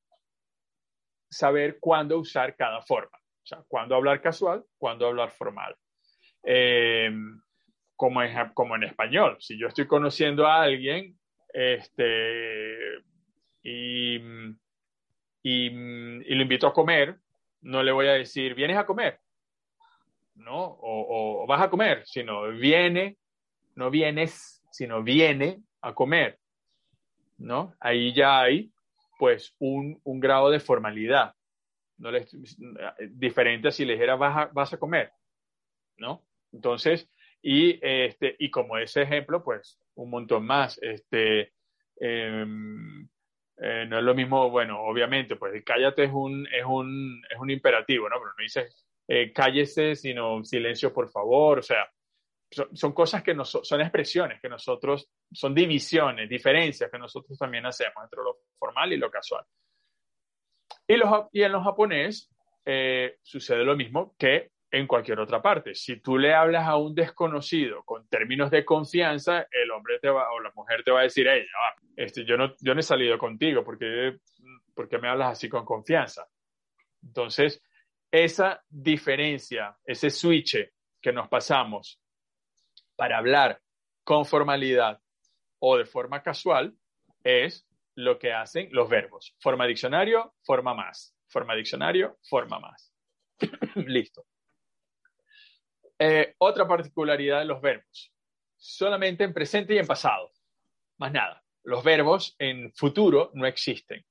saber 1.30 1.80
cuándo 1.80 2.20
usar 2.20 2.56
cada 2.56 2.82
forma, 2.82 3.18
o 3.44 3.46
sea, 3.46 3.64
cuándo 3.68 3.96
hablar 3.96 4.22
casual, 4.22 4.64
cuándo 4.78 5.06
hablar 5.06 5.32
formal. 5.32 5.76
como 7.96 8.24
en, 8.24 8.50
como 8.54 8.76
en 8.76 8.84
español. 8.84 9.38
Si 9.40 9.60
yo 9.60 9.68
estoy 9.68 9.86
conociendo 9.86 10.48
a 10.48 10.62
alguien 10.62 11.18
este, 11.54 12.76
y, 13.62 14.16
y, 15.44 15.68
y 15.68 16.36
lo 16.36 16.42
invito 16.42 16.68
a 16.68 16.74
comer, 16.74 17.18
no 17.62 17.84
le 17.84 17.92
voy 17.92 18.08
a 18.08 18.14
decir, 18.14 18.56
¿vienes 18.56 18.78
a 18.78 18.86
comer? 18.86 19.20
¿No? 20.36 20.64
O, 20.64 21.44
o 21.44 21.48
vas 21.48 21.62
a 21.62 21.70
comer, 21.70 22.04
sino 22.06 22.50
viene, 22.50 23.18
no 23.76 23.90
vienes, 23.90 24.64
sino 24.72 25.04
viene 25.04 25.62
a 25.82 25.94
comer. 25.94 26.40
¿No? 27.38 27.74
Ahí 27.80 28.14
ya 28.14 28.42
hay, 28.42 28.72
pues, 29.20 29.56
un, 29.60 30.00
un 30.04 30.20
grado 30.20 30.50
de 30.50 30.60
formalidad. 30.60 31.36
No 32.04 32.12
le, 32.12 32.28
diferente 33.12 33.70
a 33.70 33.72
si 33.72 33.86
le 33.86 33.94
dijera, 33.94 34.16
vas 34.16 34.38
a, 34.38 34.46
vas 34.54 34.74
a 34.74 34.78
comer. 34.78 35.14
¿No? 35.98 36.22
Entonces, 36.52 37.10
y, 37.42 37.80
este, 37.82 38.36
y 38.40 38.52
como 38.52 38.78
ese 38.78 39.04
ejemplo, 39.04 39.44
pues 39.44 39.80
un 39.96 40.10
montón 40.10 40.46
más. 40.46 40.78
Este, 40.82 41.54
eh, 42.00 42.46
eh, 43.58 43.86
no 43.88 43.98
es 43.98 44.04
lo 44.04 44.14
mismo, 44.14 44.50
bueno, 44.50 44.82
obviamente, 44.82 45.38
pues 45.38 45.64
cállate 45.64 46.04
es 46.04 46.12
un, 46.12 46.46
es 46.48 46.66
un, 46.66 47.24
es 47.30 47.40
un 47.40 47.50
imperativo, 47.50 48.10
¿no? 48.10 48.18
Pero 48.18 48.34
no 48.38 48.44
dices 48.44 48.86
eh, 49.08 49.32
cállese, 49.32 49.96
sino 49.96 50.44
silencio, 50.44 50.92
por 50.94 51.10
favor. 51.10 51.60
O 51.60 51.62
sea, 51.62 51.90
son, 52.74 52.94
cosas 52.94 53.24
que 53.24 53.34
no, 53.34 53.46
son 53.46 53.82
expresiones 53.82 54.42
que 54.42 54.50
nosotros, 54.50 55.10
son 55.32 55.54
divisiones, 55.54 56.30
diferencias 56.30 56.92
que 56.92 57.00
nosotros 57.00 57.38
también 57.38 57.66
hacemos 57.66 58.04
entre 58.04 58.20
lo 58.22 58.40
formal 58.58 58.92
y 58.94 58.98
lo 58.98 59.10
casual. 59.10 59.46
Y, 60.88 60.98
los, 60.98 61.28
y 61.32 61.44
en 61.44 61.52
los 61.52 61.64
japonés 61.64 62.30
eh, 62.66 63.18
sucede 63.22 63.64
lo 63.64 63.76
mismo 63.76 64.16
que 64.18 64.52
en 64.72 64.88
cualquier 64.88 65.20
otra 65.20 65.42
parte. 65.42 65.76
Si 65.76 66.02
tú 66.02 66.18
le 66.18 66.34
hablas 66.34 66.68
a 66.68 66.78
un 66.78 66.96
desconocido 66.96 67.84
con 67.84 68.08
términos 68.08 68.50
de 68.50 68.66
confianza, 68.66 69.48
el 69.52 69.70
hombre 69.72 70.00
te 70.00 70.10
va, 70.10 70.32
o 70.32 70.40
la 70.40 70.52
mujer 70.56 70.84
te 70.84 70.92
va 70.92 71.02
a 71.02 71.04
decir, 71.04 71.28
ella, 71.28 71.46
este, 71.96 72.26
yo, 72.26 72.38
no, 72.38 72.56
yo 72.60 72.74
no 72.74 72.80
he 72.80 72.84
salido 72.84 73.18
contigo, 73.20 73.64
porque 73.64 74.18
porque 74.74 74.98
me 74.98 75.08
hablas 75.08 75.34
así 75.34 75.50
con 75.50 75.66
confianza? 75.66 76.28
Entonces, 77.02 77.62
esa 78.12 78.64
diferencia, 78.70 79.78
ese 79.86 80.10
switch 80.10 80.58
que 81.02 81.14
nos 81.14 81.28
pasamos 81.28 82.00
para 82.96 83.18
hablar 83.18 83.62
con 84.04 84.26
formalidad 84.26 85.00
o 85.60 85.78
de 85.78 85.86
forma 85.86 86.22
casual, 86.22 86.76
es 87.24 87.66
lo 87.96 88.20
que 88.20 88.34
hacen 88.34 88.70
los 88.72 88.90
verbos. 88.90 89.36
Forma 89.40 89.66
diccionario, 89.66 90.36
forma 90.44 90.74
más. 90.74 91.16
Forma 91.28 91.56
diccionario, 91.56 92.18
forma 92.24 92.60
más. 92.60 92.94
Listo. 93.76 94.26
Eh, 96.00 96.36
otra 96.40 96.68
particularidad 96.68 97.40
de 97.40 97.46
los 97.46 97.62
verbos, 97.62 98.12
solamente 98.58 99.24
en 99.24 99.34
presente 99.34 99.76
y 99.76 99.78
en 99.78 99.88
pasado, 99.88 100.32
más 100.98 101.12
nada. 101.12 101.44
Los 101.64 101.84
verbos 101.84 102.36
en 102.40 102.74
futuro 102.74 103.32
no 103.36 103.46
existen, 103.46 104.04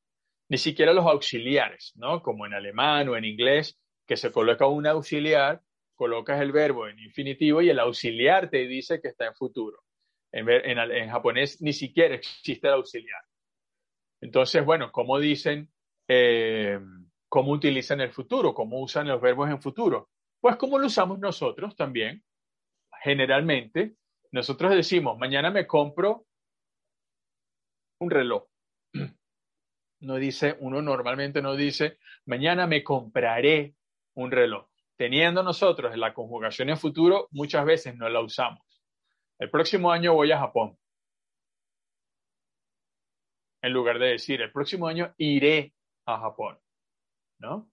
ni 0.49 0.59
siquiera 0.59 0.95
los 0.95 1.05
auxiliares, 1.05 1.93
¿no? 1.97 2.23
Como 2.23 2.47
en 2.47 2.55
alemán 2.55 3.09
o 3.09 3.17
en 3.17 3.25
inglés, 3.25 3.79
que 4.07 4.17
se 4.17 4.33
coloca 4.33 4.67
un 4.67 4.87
auxiliar, 4.87 5.61
colocas 5.95 6.41
el 6.41 6.53
verbo 6.53 6.89
en 6.89 6.99
infinitivo 6.99 7.63
y 7.63 7.71
el 7.71 7.79
auxiliar 7.79 8.49
te 8.49 8.67
dice 8.67 9.01
que 9.01 9.09
está 9.09 9.27
en 9.27 9.35
futuro. 9.35 9.83
En, 10.33 11.11
japonés 11.11 11.61
ni 11.61 11.75
siquiera 11.75 12.15
existe 12.15 12.67
el 12.69 12.75
auxiliar. 12.75 13.23
Entonces, 14.23 14.65
bueno, 14.65 14.93
¿cómo 14.93 15.19
dicen, 15.19 15.69
eh, 16.09 16.79
cómo 17.29 17.51
utilizan 17.51 18.01
el 18.01 18.13
futuro? 18.13 18.55
¿Cómo 18.55 18.81
usan 18.81 19.09
los 19.09 19.21
verbos 19.21 19.51
en 19.51 19.61
futuro? 19.61 20.11
Pues 20.41 20.57
como 20.57 20.79
lo 20.79 20.87
usamos 20.87 21.19
nosotros 21.19 21.75
también, 21.75 22.25
generalmente, 23.03 23.97
nosotros 24.31 24.75
decimos, 24.77 25.19
mañana 25.19 25.51
me 25.51 25.67
compro 25.67 26.25
un 28.01 28.11
reloj. 28.11 28.45
No 30.01 30.17
dice, 30.17 30.57
uno 30.59 30.83
normalmente 30.83 31.41
no 31.41 31.55
dice, 31.55 31.99
mañana 32.27 32.67
me 32.67 32.83
compraré 32.83 33.77
un 34.15 34.33
reloj. 34.33 34.67
Teniendo 34.97 35.45
nosotros 35.45 35.97
la 35.97 36.13
conjugación 36.13 36.71
en 36.71 36.77
futuro, 36.77 37.29
muchas 37.31 37.65
veces 37.65 37.97
no 37.97 38.09
la 38.09 38.19
usamos. 38.21 38.65
El 39.39 39.49
próximo 39.49 39.93
año 39.93 40.13
voy 40.15 40.33
a 40.33 40.41
Japón. 40.41 40.77
En 43.63 43.73
lugar 43.73 43.99
de 43.99 44.09
decir, 44.09 44.43
el 44.43 44.53
próximo 44.53 44.89
año 44.89 45.15
iré 45.19 45.73
a 46.07 46.19
Japón. 46.19 46.59
¿No? 47.39 47.71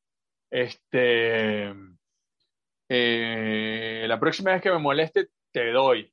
Este, 0.49 1.73
eh, 2.87 4.05
la 4.07 4.19
próxima 4.19 4.51
vez 4.51 4.61
que 4.61 4.71
me 4.71 4.79
moleste, 4.79 5.29
te 5.51 5.71
doy. 5.71 6.11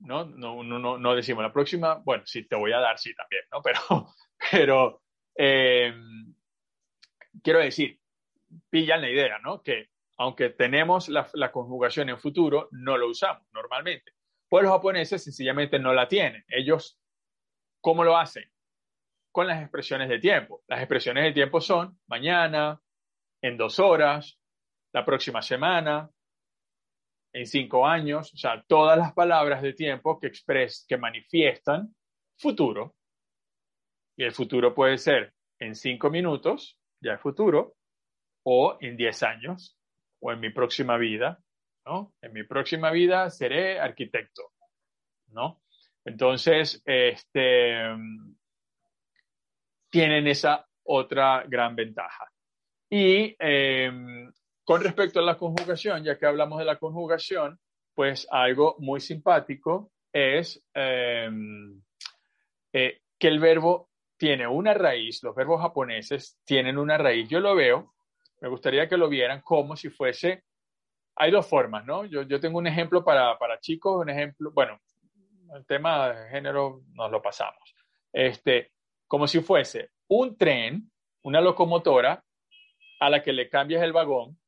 ¿No? 0.00 0.24
No, 0.24 0.62
no, 0.62 0.98
no, 0.98 1.14
decimos 1.14 1.42
la 1.42 1.52
próxima, 1.52 1.96
bueno, 1.96 2.24
sí, 2.26 2.44
te 2.48 2.56
voy 2.56 2.72
a 2.72 2.78
dar, 2.78 2.98
sí, 2.98 3.14
también, 3.14 3.42
¿no? 3.52 3.62
Pero, 3.62 4.14
pero 4.50 5.02
eh, 5.36 5.94
quiero 7.42 7.58
decir, 7.58 8.00
pillan 8.70 9.02
la 9.02 9.10
idea, 9.10 9.38
¿no? 9.38 9.62
Que 9.62 9.90
aunque 10.16 10.50
tenemos 10.50 11.08
la, 11.08 11.28
la, 11.34 11.52
conjugación 11.52 12.08
en 12.08 12.18
futuro, 12.18 12.68
no 12.72 12.96
lo 12.98 13.08
usamos 13.08 13.46
normalmente. 13.52 14.12
Pues 14.48 14.64
los 14.64 14.72
japoneses 14.72 15.22
sencillamente 15.22 15.78
no 15.78 15.94
la 15.94 16.08
tienen. 16.08 16.44
Ellos, 16.48 16.99
¿cómo 17.80 18.04
lo 18.04 18.16
hacen? 18.16 18.50
Con 19.32 19.46
las 19.46 19.60
expresiones 19.60 20.08
de 20.08 20.18
tiempo. 20.18 20.62
Las 20.68 20.80
expresiones 20.80 21.24
de 21.24 21.32
tiempo 21.32 21.60
son 21.60 21.98
mañana, 22.06 22.80
en 23.42 23.56
dos 23.56 23.78
horas, 23.78 24.38
la 24.92 25.04
próxima 25.04 25.40
semana, 25.40 26.10
en 27.32 27.46
cinco 27.46 27.86
años, 27.86 28.32
o 28.34 28.36
sea, 28.36 28.62
todas 28.66 28.98
las 28.98 29.12
palabras 29.12 29.62
de 29.62 29.72
tiempo 29.72 30.18
que 30.18 30.26
expres 30.26 30.84
que 30.88 30.96
manifiestan 30.96 31.94
futuro. 32.36 32.96
Y 34.16 34.24
el 34.24 34.32
futuro 34.32 34.74
puede 34.74 34.98
ser 34.98 35.32
en 35.60 35.74
cinco 35.74 36.10
minutos, 36.10 36.78
ya 37.00 37.14
es 37.14 37.20
futuro, 37.20 37.76
o 38.44 38.76
en 38.80 38.96
diez 38.96 39.22
años, 39.22 39.78
o 40.20 40.32
en 40.32 40.40
mi 40.40 40.50
próxima 40.50 40.96
vida, 40.96 41.38
¿no? 41.86 42.12
En 42.20 42.32
mi 42.32 42.42
próxima 42.42 42.90
vida 42.90 43.30
seré 43.30 43.78
arquitecto, 43.78 44.52
¿no? 45.28 45.59
Entonces, 46.04 46.82
este, 46.84 47.80
tienen 49.90 50.26
esa 50.26 50.66
otra 50.84 51.44
gran 51.46 51.76
ventaja. 51.76 52.30
Y 52.88 53.36
eh, 53.38 53.90
con 54.64 54.82
respecto 54.82 55.20
a 55.20 55.22
la 55.22 55.36
conjugación, 55.36 56.02
ya 56.02 56.18
que 56.18 56.26
hablamos 56.26 56.58
de 56.58 56.64
la 56.64 56.76
conjugación, 56.76 57.58
pues 57.94 58.26
algo 58.30 58.76
muy 58.78 59.00
simpático 59.00 59.92
es 60.12 60.62
eh, 60.74 61.28
eh, 62.72 63.00
que 63.18 63.28
el 63.28 63.38
verbo 63.38 63.90
tiene 64.16 64.46
una 64.46 64.74
raíz, 64.74 65.22
los 65.22 65.34
verbos 65.34 65.60
japoneses 65.60 66.38
tienen 66.44 66.78
una 66.78 66.98
raíz. 66.98 67.28
Yo 67.28 67.40
lo 67.40 67.54
veo, 67.54 67.94
me 68.40 68.48
gustaría 68.48 68.88
que 68.88 68.96
lo 68.96 69.08
vieran 69.08 69.40
como 69.42 69.76
si 69.76 69.90
fuese, 69.90 70.44
hay 71.16 71.30
dos 71.30 71.46
formas, 71.46 71.84
¿no? 71.84 72.04
Yo, 72.04 72.22
yo 72.22 72.40
tengo 72.40 72.58
un 72.58 72.66
ejemplo 72.66 73.04
para, 73.04 73.38
para 73.38 73.60
chicos, 73.60 74.00
un 74.00 74.10
ejemplo, 74.10 74.50
bueno, 74.52 74.78
el 75.54 75.66
tema 75.66 76.12
de 76.12 76.30
género 76.30 76.82
nos 76.92 77.10
lo 77.10 77.20
pasamos. 77.22 77.74
Este, 78.12 78.72
como 79.06 79.26
si 79.26 79.40
fuese 79.40 79.90
un 80.08 80.36
tren, 80.36 80.90
una 81.22 81.40
locomotora 81.40 82.24
a 83.00 83.10
la 83.10 83.22
que 83.22 83.32
le 83.32 83.48
cambias 83.48 83.82
el 83.82 83.92
vagón 83.92 84.38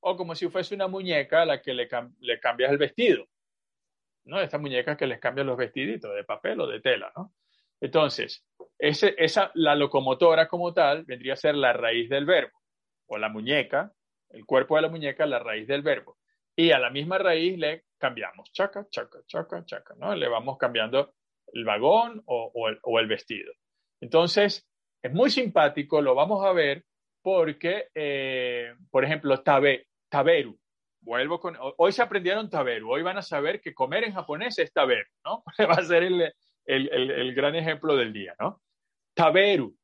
o 0.00 0.16
como 0.16 0.34
si 0.34 0.48
fuese 0.48 0.74
una 0.74 0.88
muñeca 0.88 1.42
a 1.42 1.46
la 1.46 1.62
que 1.62 1.74
le, 1.74 1.88
cambias 1.88 2.70
el 2.70 2.78
vestido. 2.78 3.26
¿no? 4.24 4.40
Estas 4.40 4.60
muñecas 4.60 4.96
que 4.96 5.06
les 5.06 5.18
cambian 5.18 5.46
los 5.46 5.56
vestiditos 5.56 6.14
de 6.14 6.24
papel 6.24 6.60
o 6.60 6.66
de 6.66 6.80
tela. 6.80 7.12
Entonces, 7.80 8.44
esa, 8.78 9.50
la 9.54 9.74
locomotora 9.74 10.48
como 10.48 10.72
tal 10.72 11.04
vendría 11.04 11.32
a 11.32 11.36
ser 11.36 11.54
la 11.54 11.72
raíz 11.72 12.08
del 12.08 12.26
verbo, 12.26 12.58
o 13.06 13.18
la 13.18 13.28
muñeca, 13.28 13.92
el 14.30 14.44
cuerpo 14.44 14.76
de 14.76 14.82
la 14.82 14.88
muñeca, 14.88 15.26
la 15.26 15.38
raíz 15.38 15.66
del 15.66 15.82
verbo. 15.82 16.18
Y 16.54 16.72
a 16.72 16.78
la 16.78 16.90
misma 16.90 17.18
raíz 17.18 17.58
le 17.58 17.84
cambiamos, 17.98 18.52
chaca, 18.52 18.86
chaca, 18.88 19.18
chaca, 19.26 19.64
chaca, 19.64 19.94
¿no? 19.96 20.14
Le 20.14 20.28
vamos 20.28 20.56
cambiando 20.58 21.14
el 21.52 21.64
vagón 21.64 22.22
o, 22.26 22.98
el, 22.98 23.06
vestido. 23.06 23.52
Entonces, 24.00 24.66
es 25.02 25.12
muy 25.12 25.30
simpático, 25.30 26.00
lo 26.00 26.14
vamos 26.14 26.44
a 26.44 26.52
ver 26.52 26.84
porque, 27.22 27.88
eh, 27.94 28.74
por 28.90 29.04
ejemplo, 29.04 29.42
tabe, 29.42 29.88
taberu. 30.08 30.58
Vuelvo 31.00 31.40
con, 31.40 31.56
hoy 31.76 31.92
se 31.92 32.02
aprendieron 32.02 32.50
taberu, 32.50 32.90
hoy 32.90 33.02
van 33.02 33.18
a 33.18 33.22
saber 33.22 33.60
que 33.60 33.74
comer 33.74 34.04
en 34.04 34.14
japonés 34.14 34.58
es 34.58 34.72
taberu, 34.72 35.08
¿no? 35.24 35.42
Va 35.68 35.74
a 35.74 35.84
ser 35.84 36.04
el, 36.04 36.22
el, 36.64 36.88
el, 36.92 37.10
el 37.10 37.34
gran 37.34 37.54
ejemplo 37.54 37.96
del 37.96 38.12
día, 38.12 38.34
¿no? 38.38 38.60
Taberu. 39.14 39.76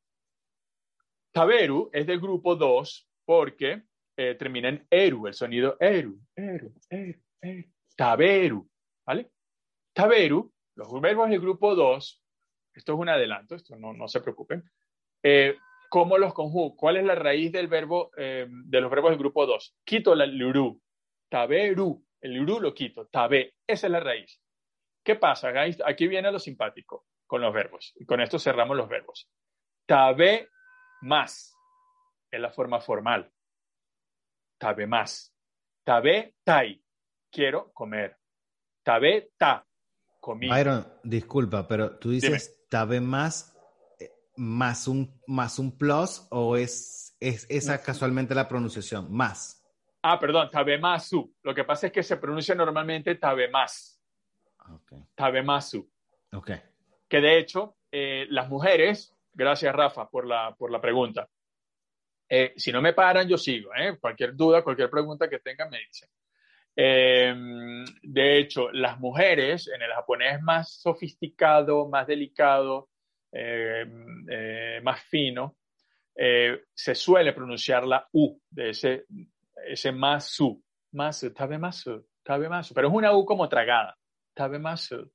Taberu 1.32 1.90
es 1.92 2.06
del 2.06 2.20
grupo 2.20 2.54
2 2.54 3.08
porque 3.24 3.82
eh, 4.16 4.36
termina 4.36 4.68
en 4.68 4.86
eru, 4.90 5.26
el 5.26 5.34
sonido 5.34 5.76
eru, 5.80 6.20
eru, 6.36 6.72
eru, 6.88 7.20
eru. 7.40 7.73
Taberu, 7.96 8.68
¿vale? 9.06 9.30
Taberu, 9.92 10.52
los 10.74 11.00
verbos 11.00 11.30
del 11.30 11.40
grupo 11.40 11.74
2, 11.74 12.22
esto 12.74 12.92
es 12.92 12.98
un 12.98 13.08
adelanto, 13.08 13.54
esto 13.54 13.76
no, 13.76 13.92
no 13.92 14.08
se 14.08 14.20
preocupen, 14.20 14.64
eh, 15.22 15.56
¿Cómo 15.94 16.18
los 16.18 16.34
conjugo? 16.34 16.74
¿Cuál 16.74 16.96
es 16.96 17.04
la 17.04 17.14
raíz 17.14 17.52
del 17.52 17.68
verbo, 17.68 18.10
eh, 18.16 18.48
de 18.48 18.80
los 18.80 18.90
verbos 18.90 19.12
del 19.12 19.18
grupo 19.20 19.46
2? 19.46 19.76
Quito 19.84 20.12
la 20.16 20.26
luru. 20.26 20.82
Taberu 21.28 22.04
El 22.20 22.44
ru 22.44 22.58
lo 22.58 22.74
quito. 22.74 23.06
Tabe. 23.06 23.54
Esa 23.64 23.86
es 23.86 23.90
la 23.92 24.00
raíz. 24.00 24.42
¿Qué 25.04 25.14
pasa? 25.14 25.52
Aquí 25.86 26.08
viene 26.08 26.32
lo 26.32 26.40
simpático 26.40 27.06
con 27.28 27.40
los 27.40 27.54
verbos. 27.54 27.92
Y 27.94 28.06
con 28.06 28.20
esto 28.20 28.40
cerramos 28.40 28.76
los 28.76 28.88
verbos. 28.88 29.30
Tabe 29.86 30.48
más. 31.02 31.56
Es 32.28 32.40
la 32.40 32.50
forma 32.50 32.80
formal. 32.80 33.30
Tabe 34.58 34.88
más. 34.88 35.32
Tabe 35.84 36.34
tai. 36.42 36.83
Quiero 37.34 37.72
comer. 37.72 38.16
Tabe 38.84 39.32
ta. 39.36 39.66
Comí. 40.20 40.48
Byron, 40.48 40.86
disculpa, 41.02 41.66
pero 41.66 41.98
tú 41.98 42.10
dices 42.10 42.64
tabe 42.68 43.00
más 43.00 43.54
eh, 43.98 44.10
más 44.36 44.86
un 44.86 45.20
más 45.26 45.58
un 45.58 45.76
plus 45.76 46.26
o 46.30 46.56
es, 46.56 47.16
es 47.18 47.44
esa 47.50 47.82
casualmente 47.82 48.34
la 48.34 48.48
pronunciación 48.48 49.12
más. 49.12 49.62
Ah, 50.00 50.18
perdón, 50.20 50.48
tabemasu. 50.50 51.34
Lo 51.42 51.54
que 51.54 51.64
pasa 51.64 51.88
es 51.88 51.92
que 51.92 52.02
se 52.04 52.18
pronuncia 52.18 52.54
normalmente 52.54 53.16
tabemas. 53.16 54.00
Okay. 54.82 54.98
Tabemasu. 55.14 55.90
ok. 56.32 56.50
Que 57.08 57.20
de 57.20 57.38
hecho, 57.38 57.76
eh, 57.90 58.26
las 58.30 58.48
mujeres, 58.48 59.12
gracias 59.32 59.74
Rafa 59.74 60.08
por 60.08 60.26
la, 60.26 60.54
por 60.56 60.70
la 60.70 60.80
pregunta. 60.80 61.28
Eh, 62.28 62.54
si 62.56 62.72
no 62.72 62.80
me 62.80 62.92
paran, 62.92 63.28
yo 63.28 63.36
sigo. 63.36 63.74
¿eh? 63.74 63.98
Cualquier 64.00 64.34
duda, 64.34 64.62
cualquier 64.62 64.88
pregunta 64.88 65.28
que 65.28 65.40
tengan, 65.40 65.68
me 65.68 65.80
dicen. 65.80 66.08
Eh, 66.76 67.34
de 68.02 68.38
hecho, 68.38 68.70
las 68.72 68.98
mujeres 68.98 69.68
en 69.68 69.82
el 69.82 69.92
japonés 69.92 70.42
más 70.42 70.80
sofisticado, 70.80 71.88
más 71.88 72.06
delicado, 72.06 72.90
eh, 73.36 73.84
eh, 74.30 74.80
más 74.82 75.02
fino, 75.02 75.56
eh, 76.14 76.66
se 76.72 76.94
suele 76.94 77.32
pronunciar 77.32 77.84
la 77.84 78.06
U 78.12 78.40
de 78.48 78.70
ese, 78.70 79.06
ese 79.66 79.90
masu. 79.90 80.62
Masu, 80.92 81.32
tabemasu, 81.32 82.06
tabemasu. 82.22 82.72
Pero 82.72 82.86
es 82.88 82.94
una 82.94 83.12
U 83.16 83.24
como 83.24 83.48
tragada. 83.48 83.98
Tabemasu, 84.32 85.10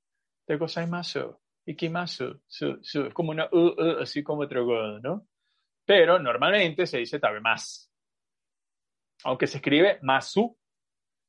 te 0.45 0.57
gozaimasu, 0.57 1.39
ikimasu, 1.65 2.41
su, 2.45 2.79
su. 2.81 3.05
Es 3.05 3.13
como 3.13 3.31
una 3.31 3.47
U, 3.53 3.75
así 4.01 4.21
como 4.21 4.45
tragada, 4.45 4.99
¿no? 5.01 5.25
Pero 5.85 6.19
normalmente 6.19 6.85
se 6.85 6.97
dice 6.97 7.19
tabemas. 7.19 7.89
Aunque 9.23 9.47
se 9.47 9.57
escribe 9.57 9.99
masu, 10.01 10.57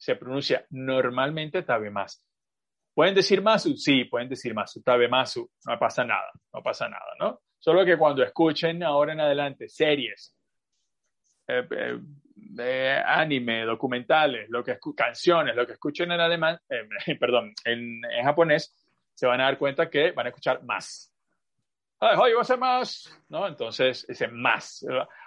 se 0.00 0.16
pronuncia 0.16 0.64
normalmente 0.70 1.62
tabemas. 1.62 2.24
¿Pueden 2.94 3.14
decir 3.14 3.42
masu? 3.42 3.76
Sí, 3.76 4.04
pueden 4.04 4.28
decir 4.30 4.54
masu, 4.54 4.82
tabemasu. 4.82 5.48
No 5.66 5.78
pasa 5.78 6.04
nada, 6.04 6.30
no 6.52 6.62
pasa 6.62 6.88
nada, 6.88 7.12
¿no? 7.18 7.40
Solo 7.58 7.84
que 7.84 7.98
cuando 7.98 8.22
escuchen 8.22 8.82
ahora 8.82 9.12
en 9.12 9.20
adelante 9.20 9.68
series, 9.68 10.34
eh, 11.46 11.66
eh, 11.70 11.98
eh, 12.58 13.02
anime, 13.04 13.64
documentales, 13.64 14.48
lo 14.48 14.64
que 14.64 14.78
canciones, 14.96 15.54
lo 15.54 15.66
que 15.66 15.74
escuchen 15.74 16.10
en 16.12 16.20
alemán, 16.20 16.58
eh, 16.70 16.88
perdón, 17.20 17.52
en, 17.64 18.00
en 18.04 18.24
japonés, 18.24 18.74
se 19.12 19.26
van 19.26 19.40
a 19.40 19.44
dar 19.44 19.58
cuenta 19.58 19.90
que 19.90 20.12
van 20.12 20.26
a 20.26 20.30
escuchar 20.30 20.62
más. 20.64 21.12
Ay, 22.00 22.16
oye, 22.18 22.34
va 22.34 22.40
a 22.40 22.44
ser 22.44 22.58
más, 22.58 23.22
¿no? 23.28 23.46
Entonces, 23.46 24.06
ese 24.08 24.28
más. 24.28 24.82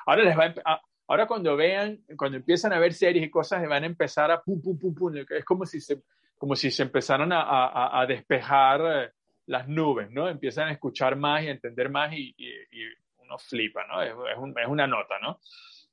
Ahora 0.08 0.24
les 0.24 0.36
va 0.38 0.46
a 0.46 0.48
empe- 0.54 0.62
a- 0.66 0.82
ahora 1.14 1.28
cuando 1.28 1.56
vean, 1.56 2.00
cuando 2.18 2.38
empiezan 2.38 2.74
a 2.74 2.80
ver 2.80 2.94
series 2.94 3.24
y 3.26 3.30
cosas, 3.30 3.68
van 3.68 3.84
a 3.84 3.86
empezar 3.88 4.32
a 4.32 4.42
pum, 4.42 4.60
pum, 4.62 4.78
pum, 4.80 4.96
pum. 4.96 5.14
Es 5.30 5.46
como 5.46 5.64
si 5.66 5.80
se, 5.80 6.02
como 6.38 6.56
si 6.56 6.72
se 6.72 6.82
empezaran 6.84 7.32
a, 7.32 7.42
a- 7.42 8.02
a 8.02 8.06
despejar 8.08 8.82
eh, 8.82 9.12
las 9.46 9.68
nubes, 9.68 10.10
¿no? 10.10 10.28
Empiezan 10.28 10.70
a 10.70 10.72
escuchar 10.72 11.16
más 11.16 11.44
y 11.44 11.48
a 11.48 11.52
entender 11.52 11.90
más 11.90 12.12
y, 12.14 12.34
y- 12.36 12.48
y 12.72 12.86
uno 13.20 13.38
flipa, 13.38 13.86
¿no? 13.86 14.02
Es, 14.02 14.10
es 14.12 14.38
un- 14.38 14.58
es 14.60 14.68
una 14.68 14.88
nota, 14.88 15.20
¿no? 15.22 15.40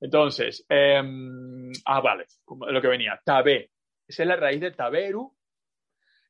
Entonces, 0.00 0.64
em, 0.68 1.70
ah, 1.84 2.00
vale, 2.00 2.24
lo 2.70 2.80
que 2.80 2.88
venía, 2.88 3.20
tabe. 3.24 3.70
Esa 4.08 4.22
es 4.22 4.28
la 4.28 4.36
raíz 4.36 4.60
de 4.60 4.70
taberu. 4.70 5.32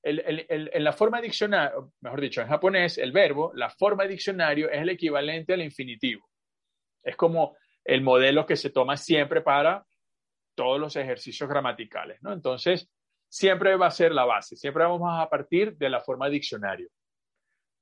El- 0.03 0.21
el- 0.27 0.47
el- 0.49 0.71
en 0.73 0.83
la 0.85 0.93
forma 0.93 1.21
diccionario, 1.21 1.93
mejor 2.01 2.21
dicho, 2.21 2.41
en 2.41 2.49
japonés, 2.49 2.99
el 2.99 3.13
verbo, 3.13 3.53
la 3.55 3.71
forma 3.71 4.05
diccionario 4.07 4.69
es 4.71 4.81
el 4.83 4.89
equivalente 4.89 5.53
al 5.53 5.63
infinitivo. 5.63 6.27
Es 7.03 7.17
como 7.17 7.57
el 7.91 8.03
modelo 8.03 8.47
que 8.47 8.55
se 8.55 8.71
toma 8.71 8.97
siempre 8.97 9.41
para 9.41 9.85
todos 10.55 10.79
los 10.79 10.95
ejercicios 10.95 11.51
gramaticales, 11.51 12.23
¿no? 12.23 12.33
Entonces, 12.33 12.89
siempre 13.29 13.75
va 13.75 13.89
a 13.89 13.91
ser 13.91 14.13
la 14.13 14.25
base, 14.25 14.55
siempre 14.57 14.85
vamos 14.85 15.11
a 15.13 15.29
partir 15.29 15.77
de 15.77 15.91
la 15.91 16.01
forma 16.01 16.29
diccionario. 16.29 16.89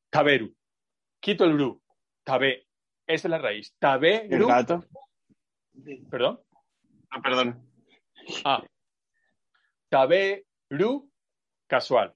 Taberu. 0.08 0.54
Quito 1.20 1.44
el 1.44 1.58
ru. 1.58 1.82
Tabe. 2.24 2.66
Esa 3.06 3.28
es 3.28 3.30
la 3.30 3.38
raíz. 3.38 3.68
¿El 3.68 3.78
Taberu. 3.80 4.46
gato? 4.46 4.84
Perdón. 6.10 6.40
Ah, 7.10 7.20
perdón. 7.22 7.70
Ah. 8.46 8.64
Taberu, 9.90 11.10
casual. 11.66 12.14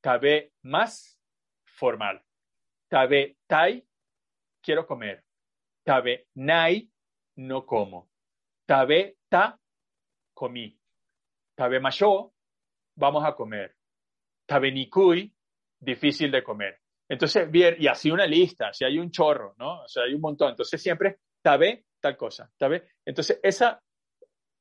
Tabe 0.00 0.54
más, 0.62 1.20
formal. 1.66 2.20
Tabe 2.88 3.36
tai, 3.46 3.86
quiero 4.60 4.84
comer. 4.84 5.24
Tabe 5.84 6.26
nai, 6.34 6.90
no 7.38 7.64
como. 7.64 8.10
Tabe 8.66 9.16
ta, 9.28 9.58
comí. 10.34 10.78
Tabe 11.54 11.80
masho, 11.80 12.32
vamos 12.96 13.24
a 13.24 13.34
comer. 13.34 13.74
Tabe 14.46 14.70
nikui, 14.72 15.32
difícil 15.78 16.30
de 16.30 16.42
comer. 16.42 16.80
Entonces, 17.08 17.50
bien, 17.50 17.76
y 17.78 17.86
así 17.86 18.10
una 18.10 18.26
lista, 18.26 18.72
si 18.72 18.84
hay 18.84 18.98
un 18.98 19.10
chorro, 19.10 19.54
¿no? 19.58 19.82
O 19.82 19.88
sea, 19.88 20.04
hay 20.04 20.14
un 20.14 20.20
montón. 20.20 20.50
Entonces, 20.50 20.80
siempre 20.80 21.18
tabe 21.42 21.84
tal 22.00 22.16
cosa, 22.16 22.50
tabe. 22.56 22.88
Entonces, 23.04 23.40
esa, 23.42 23.80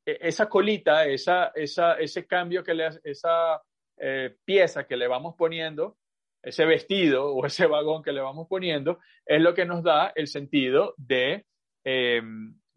e- 0.05 0.17
esa 0.21 0.47
colita, 0.47 1.05
esa, 1.05 1.51
esa, 1.53 1.93
ese 1.95 2.25
cambio 2.25 2.63
que 2.63 2.73
le 2.73 2.89
esa 3.03 3.61
eh, 3.97 4.37
pieza 4.45 4.87
que 4.87 4.95
le 4.95 5.07
vamos 5.07 5.35
poniendo, 5.37 5.97
ese 6.41 6.65
vestido 6.65 7.33
o 7.33 7.45
ese 7.45 7.65
vagón 7.65 8.03
que 8.03 8.13
le 8.13 8.21
vamos 8.21 8.47
poniendo, 8.47 8.99
es 9.25 9.41
lo 9.41 9.53
que 9.53 9.65
nos 9.65 9.83
da 9.83 10.13
el 10.15 10.27
sentido 10.27 10.93
de, 10.97 11.45
eh, 11.83 12.21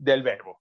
del 0.01 0.23
verbo. 0.23 0.61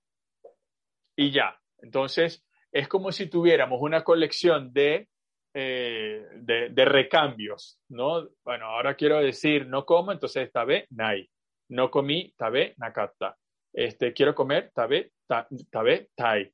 Y 1.15 1.31
ya. 1.31 1.57
Entonces, 1.81 2.45
es 2.71 2.87
como 2.87 3.11
si 3.11 3.27
tuviéramos 3.27 3.81
una 3.81 4.03
colección 4.03 4.71
de, 4.73 5.07
eh, 5.53 6.25
de, 6.35 6.69
de 6.69 6.85
recambios, 6.85 7.79
¿no? 7.89 8.29
Bueno, 8.43 8.65
ahora 8.65 8.95
quiero 8.95 9.19
decir 9.19 9.65
no 9.65 9.85
como, 9.85 10.11
entonces 10.11 10.51
tabe, 10.51 10.87
nai. 10.91 11.29
No 11.69 11.89
comí, 11.89 12.33
tabe, 12.37 12.73
nakata. 12.77 13.37
Este, 13.73 14.13
quiero 14.13 14.33
comer, 14.33 14.71
tabe, 14.73 15.11
ta, 15.27 15.47
tabe, 15.71 16.09
tai. 16.15 16.51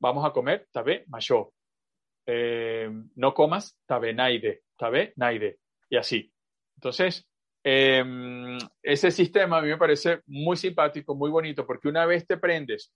Vamos 0.00 0.24
a 0.24 0.32
comer, 0.32 0.68
tabe, 0.72 1.04
masho. 1.08 1.52
Eh, 2.26 2.90
no 3.16 3.34
comas, 3.34 3.78
tabe, 3.86 4.12
naide. 4.12 4.62
Tabe, 4.76 5.12
naide. 5.16 5.58
Y 5.88 5.96
así. 5.96 6.32
Entonces, 6.76 7.28
eh, 7.64 8.58
ese 8.82 9.10
sistema 9.10 9.58
a 9.58 9.62
mí 9.62 9.68
me 9.68 9.76
parece 9.78 10.22
muy 10.26 10.56
simpático, 10.56 11.14
muy 11.14 11.30
bonito, 11.30 11.66
porque 11.66 11.88
una 11.88 12.04
vez 12.06 12.26
te 12.26 12.36
prendes 12.36 12.92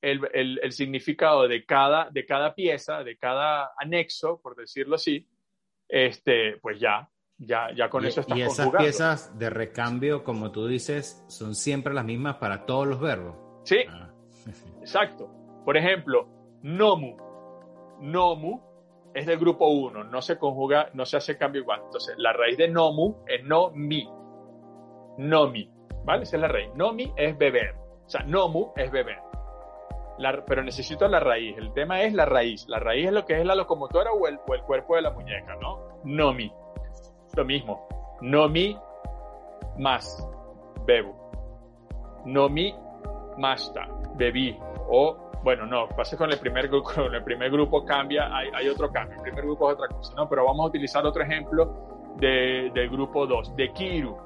el, 0.00 0.20
el- 0.34 0.60
el 0.62 0.72
significado 0.72 1.46
de 1.48 1.64
cada, 1.64 2.10
de 2.10 2.26
cada 2.26 2.54
pieza, 2.54 3.02
de 3.04 3.16
cada 3.16 3.70
anexo, 3.78 4.40
por 4.42 4.54
decirlo 4.56 4.96
así, 4.96 5.26
este, 5.88 6.56
pues 6.60 6.80
ya, 6.80 7.08
ya, 7.38 7.68
ya 7.74 7.88
con 7.88 8.04
y, 8.04 8.08
eso 8.08 8.20
estás 8.20 8.36
y 8.36 8.42
esas 8.42 8.56
conjugando. 8.56 8.84
piezas 8.84 9.38
de 9.38 9.50
recambio, 9.50 10.24
como 10.24 10.50
tú 10.52 10.66
dices, 10.66 11.24
son 11.28 11.54
siempre 11.54 11.94
las 11.94 12.04
mismas 12.04 12.36
para 12.36 12.66
todos 12.66 12.86
los 12.86 13.00
verbos. 13.00 13.36
Sí, 13.64 13.78
Ah. 13.88 14.10
exacto. 14.80 15.30
Por 15.64 15.76
ejemplo, 15.76 16.28
nomu. 16.62 17.16
Nomu 18.00 18.60
es 19.14 19.26
del 19.26 19.38
grupo 19.38 19.68
1, 19.68 20.04
no 20.04 20.22
se 20.22 20.38
conjuga, 20.38 20.88
no 20.94 21.04
se 21.04 21.16
hace 21.16 21.36
cambio 21.36 21.62
igual. 21.62 21.82
Entonces, 21.84 22.14
la 22.18 22.32
raíz 22.32 22.56
de 22.56 22.68
nomu 22.68 23.16
es 23.26 23.44
no 23.44 23.70
mi. 23.70 24.08
Nomi, 25.18 25.70
¿vale? 26.04 26.22
Esa 26.22 26.36
es 26.36 26.42
la 26.42 26.48
raíz. 26.48 26.70
Nomi 26.74 27.12
es 27.16 27.36
beber. 27.36 27.74
O 28.06 28.08
sea, 28.08 28.22
nomu 28.22 28.72
es 28.76 28.90
beber. 28.90 29.18
Pero 30.46 30.62
necesito 30.62 31.08
la 31.08 31.20
raíz. 31.20 31.56
El 31.58 31.72
tema 31.72 32.02
es 32.02 32.14
la 32.14 32.24
raíz. 32.24 32.66
La 32.68 32.78
raíz 32.78 33.06
es 33.06 33.12
lo 33.12 33.24
que 33.24 33.38
es 33.38 33.44
la 33.44 33.54
locomotora 33.54 34.12
o 34.12 34.26
el, 34.26 34.38
o 34.46 34.54
el 34.54 34.62
cuerpo 34.62 34.96
de 34.96 35.02
la 35.02 35.10
muñeca, 35.10 35.56
¿no? 35.56 36.00
Nomi. 36.04 36.52
Lo 37.34 37.44
mismo. 37.44 37.88
Nomi 38.20 38.78
más. 39.78 40.26
Bebo. 40.86 41.14
Nomi 42.24 42.74
masta. 43.38 43.88
Bebí. 44.14 44.56
O, 44.88 45.21
bueno, 45.42 45.66
no, 45.66 45.88
pasa 45.88 46.16
con 46.16 46.30
el 46.32 46.38
primer 46.38 46.68
grupo, 46.68 46.90
el 47.12 47.22
primer 47.24 47.50
grupo 47.50 47.84
cambia, 47.84 48.34
hay, 48.34 48.48
hay 48.54 48.68
otro 48.68 48.90
cambio. 48.90 49.16
El 49.16 49.22
primer 49.22 49.44
grupo 49.44 49.68
es 49.70 49.74
otra 49.76 49.88
cosa, 49.88 50.14
¿no? 50.16 50.28
Pero 50.28 50.44
vamos 50.44 50.64
a 50.64 50.68
utilizar 50.68 51.04
otro 51.06 51.22
ejemplo 51.22 52.14
de- 52.16 52.70
del 52.74 52.88
grupo 52.90 53.26
2. 53.26 53.56
De 53.56 53.72
Kiru. 53.72 54.16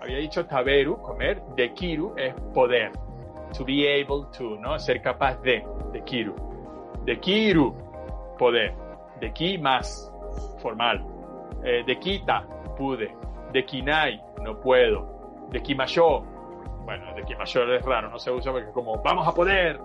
Había 0.00 0.18
dicho 0.18 0.46
taberu, 0.46 1.00
comer. 1.02 1.42
De 1.56 1.72
Kiru 1.72 2.14
es 2.16 2.34
poder. 2.54 2.92
To 3.56 3.64
be 3.64 4.00
able 4.02 4.26
to, 4.36 4.56
¿no? 4.60 4.78
Ser 4.78 5.00
capaz 5.00 5.40
de. 5.42 5.64
De 5.92 6.02
Kiru. 6.02 6.34
De 7.04 7.18
Kiru, 7.18 7.74
poder. 8.38 8.74
De 9.20 9.32
Ki, 9.32 9.56
más. 9.58 10.12
Formal. 10.58 11.02
Eh, 11.64 11.82
de 11.86 11.98
Kita, 11.98 12.44
pude. 12.76 13.14
De 13.52 13.64
Kinai, 13.64 14.20
no 14.42 14.60
puedo. 14.60 15.46
De 15.50 15.62
Kimasho, 15.62 16.20
bueno, 16.84 17.14
de 17.14 17.22
Kimasho 17.22 17.62
es 17.72 17.82
raro, 17.84 18.10
no 18.10 18.18
se 18.18 18.30
usa 18.30 18.52
porque 18.52 18.66
es 18.68 18.74
como, 18.74 19.00
vamos 19.02 19.26
a 19.26 19.32
poder. 19.32 19.78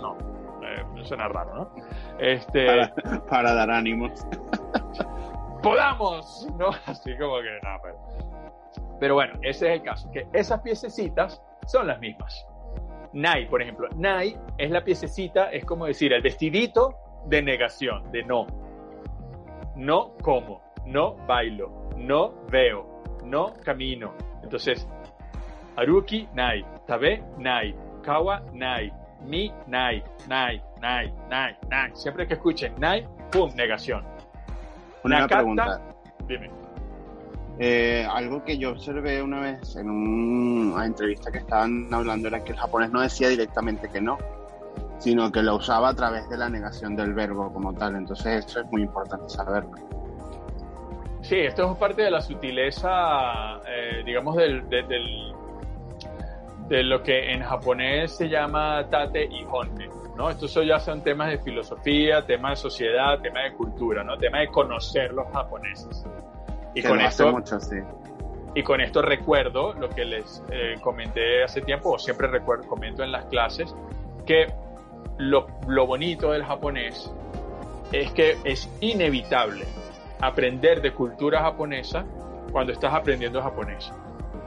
No, 0.00 0.16
eh, 0.62 1.04
suena 1.04 1.28
raro, 1.28 1.54
¿no? 1.54 1.74
Este, 2.18 2.66
Para, 2.66 2.94
para 3.30 3.54
dar 3.54 3.70
ánimos. 3.70 4.26
podamos, 5.62 6.48
¿no? 6.58 6.70
Así 6.86 7.16
como 7.16 7.38
que 7.40 7.58
nada, 7.62 7.80
pero, 7.82 7.98
pero 8.98 9.14
bueno, 9.14 9.34
ese 9.42 9.68
es 9.68 9.80
el 9.80 9.82
caso, 9.82 10.10
que 10.10 10.26
esas 10.32 10.60
piececitas 10.60 11.42
son 11.66 11.86
las 11.86 12.00
mismas. 12.00 12.46
Nai, 13.12 13.48
por 13.48 13.60
ejemplo, 13.60 13.88
Nai 13.96 14.36
es 14.56 14.70
la 14.70 14.84
piececita, 14.84 15.50
es 15.50 15.64
como 15.64 15.86
decir, 15.86 16.12
el 16.12 16.22
vestidito 16.22 16.96
de 17.26 17.42
negación, 17.42 18.10
de 18.12 18.22
no. 18.22 18.46
No 19.74 20.14
como, 20.22 20.62
no 20.86 21.16
bailo, 21.26 21.90
no 21.96 22.34
veo, 22.50 23.02
no 23.24 23.54
camino. 23.64 24.14
Entonces, 24.42 24.88
Haruki, 25.76 26.28
Nai, 26.34 26.64
Tabe, 26.86 27.22
Nai, 27.38 27.74
Kawa, 28.02 28.42
Nai, 28.52 28.92
Mi, 29.26 29.52
Nai, 29.66 30.02
Nai, 30.28 30.62
Nai, 30.80 31.12
Nai, 31.28 31.56
Nai. 31.68 31.90
Siempre 31.94 32.26
que 32.26 32.34
escuchen 32.34 32.74
Nai, 32.78 33.06
pum, 33.30 33.50
negación. 33.54 34.04
Una 35.04 35.20
Nakata, 35.20 35.36
pregunta. 35.38 35.80
Dime. 36.26 36.50
Eh, 37.58 38.06
algo 38.10 38.42
que 38.44 38.56
yo 38.56 38.70
observé 38.70 39.22
una 39.22 39.40
vez 39.40 39.76
en 39.76 39.90
un- 39.90 40.72
una 40.74 40.86
entrevista 40.86 41.30
que 41.30 41.38
estaban 41.38 41.92
hablando 41.92 42.28
era 42.28 42.42
que 42.42 42.52
el 42.52 42.58
japonés 42.58 42.90
no 42.90 43.00
decía 43.02 43.28
directamente 43.28 43.88
que 43.90 44.00
no, 44.00 44.16
sino 44.98 45.30
que 45.30 45.42
lo 45.42 45.56
usaba 45.56 45.90
a 45.90 45.94
través 45.94 46.28
de 46.30 46.38
la 46.38 46.48
negación 46.48 46.96
del 46.96 47.12
verbo 47.12 47.52
como 47.52 47.74
tal. 47.74 47.96
Entonces 47.96 48.46
eso 48.46 48.60
es 48.60 48.66
muy 48.72 48.82
importante 48.82 49.28
saberlo. 49.28 49.72
Sí, 51.22 51.36
esto 51.36 51.70
es 51.72 51.76
parte 51.78 52.00
de 52.02 52.10
la 52.10 52.22
sutileza, 52.22 53.60
eh, 53.68 54.02
digamos, 54.06 54.36
del, 54.36 54.66
de, 54.70 54.82
del- 54.84 55.29
de 56.70 56.84
lo 56.84 57.02
que 57.02 57.32
en 57.32 57.42
japonés 57.42 58.16
se 58.16 58.28
llama 58.28 58.86
tate 58.88 59.24
y 59.24 59.44
honne, 59.50 59.90
¿no? 60.16 60.30
Estos 60.30 60.54
ya 60.64 60.78
son 60.78 61.02
temas 61.02 61.28
de 61.30 61.38
filosofía, 61.38 62.24
temas 62.24 62.52
de 62.52 62.56
sociedad, 62.70 63.18
temas 63.20 63.50
de 63.50 63.56
cultura, 63.56 64.04
¿no? 64.04 64.16
Temas 64.16 64.42
de 64.42 64.48
conocer 64.48 65.12
los 65.12 65.26
japoneses. 65.32 66.06
Y 66.72 66.82
que 66.82 66.88
con 66.88 67.00
esto, 67.00 67.32
mucho, 67.32 67.58
sí. 67.58 67.76
y 68.54 68.62
con 68.62 68.80
esto 68.80 69.02
recuerdo 69.02 69.72
lo 69.74 69.90
que 69.90 70.04
les 70.04 70.44
eh, 70.52 70.76
comenté 70.80 71.42
hace 71.42 71.60
tiempo, 71.60 71.90
o 71.90 71.98
siempre 71.98 72.28
recuerdo, 72.28 72.68
comento 72.68 73.02
en 73.02 73.10
las 73.10 73.24
clases, 73.24 73.74
que 74.24 74.46
lo, 75.18 75.48
lo 75.66 75.88
bonito 75.88 76.30
del 76.30 76.44
japonés 76.44 77.12
es 77.90 78.12
que 78.12 78.36
es 78.44 78.70
inevitable 78.80 79.64
aprender 80.20 80.80
de 80.82 80.92
cultura 80.92 81.42
japonesa 81.42 82.04
cuando 82.52 82.72
estás 82.72 82.94
aprendiendo 82.94 83.42
japonés. 83.42 83.92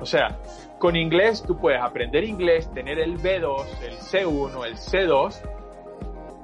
O 0.04 0.06
sea, 0.06 0.38
con 0.80 0.98
inglés 0.98 1.42
tú 1.48 1.58
puedes 1.58 1.82
aprender 1.82 2.26
inglés, 2.26 2.70
tener 2.74 3.00
el 3.00 3.18
B2, 3.18 3.66
el 3.84 3.98
C1, 3.98 4.66
el 4.66 4.76
C2, 4.76 5.42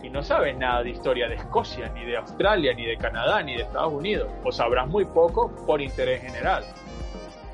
y 0.01 0.09
no 0.09 0.23
sabes 0.23 0.57
nada 0.57 0.81
de 0.81 0.91
historia 0.91 1.27
de 1.27 1.35
Escocia, 1.35 1.89
ni 1.89 2.05
de 2.05 2.15
Australia, 2.15 2.73
ni 2.73 2.85
de 2.85 2.95
Canadá, 2.95 3.43
ni 3.43 3.57
de 3.57 3.63
Estados 3.63 3.91
Unidos. 3.91 4.31
O 4.45 4.51
sabrás 4.53 4.87
muy 4.87 5.03
poco 5.03 5.53
por 5.65 5.81
interés 5.81 6.21
general. 6.21 6.63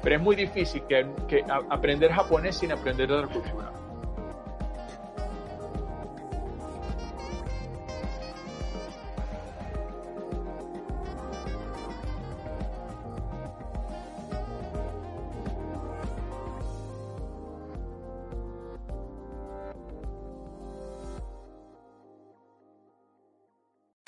Pero 0.04 0.18
es 0.18 0.22
muy 0.22 0.36
difícil 0.36 0.84
que, 0.88 1.08
que 1.28 1.44
aprender 1.72 2.12
japonés 2.12 2.58
sin 2.58 2.72
aprender 2.72 3.08
de 3.08 3.16
otra 3.16 3.34
cultura. 3.34 3.72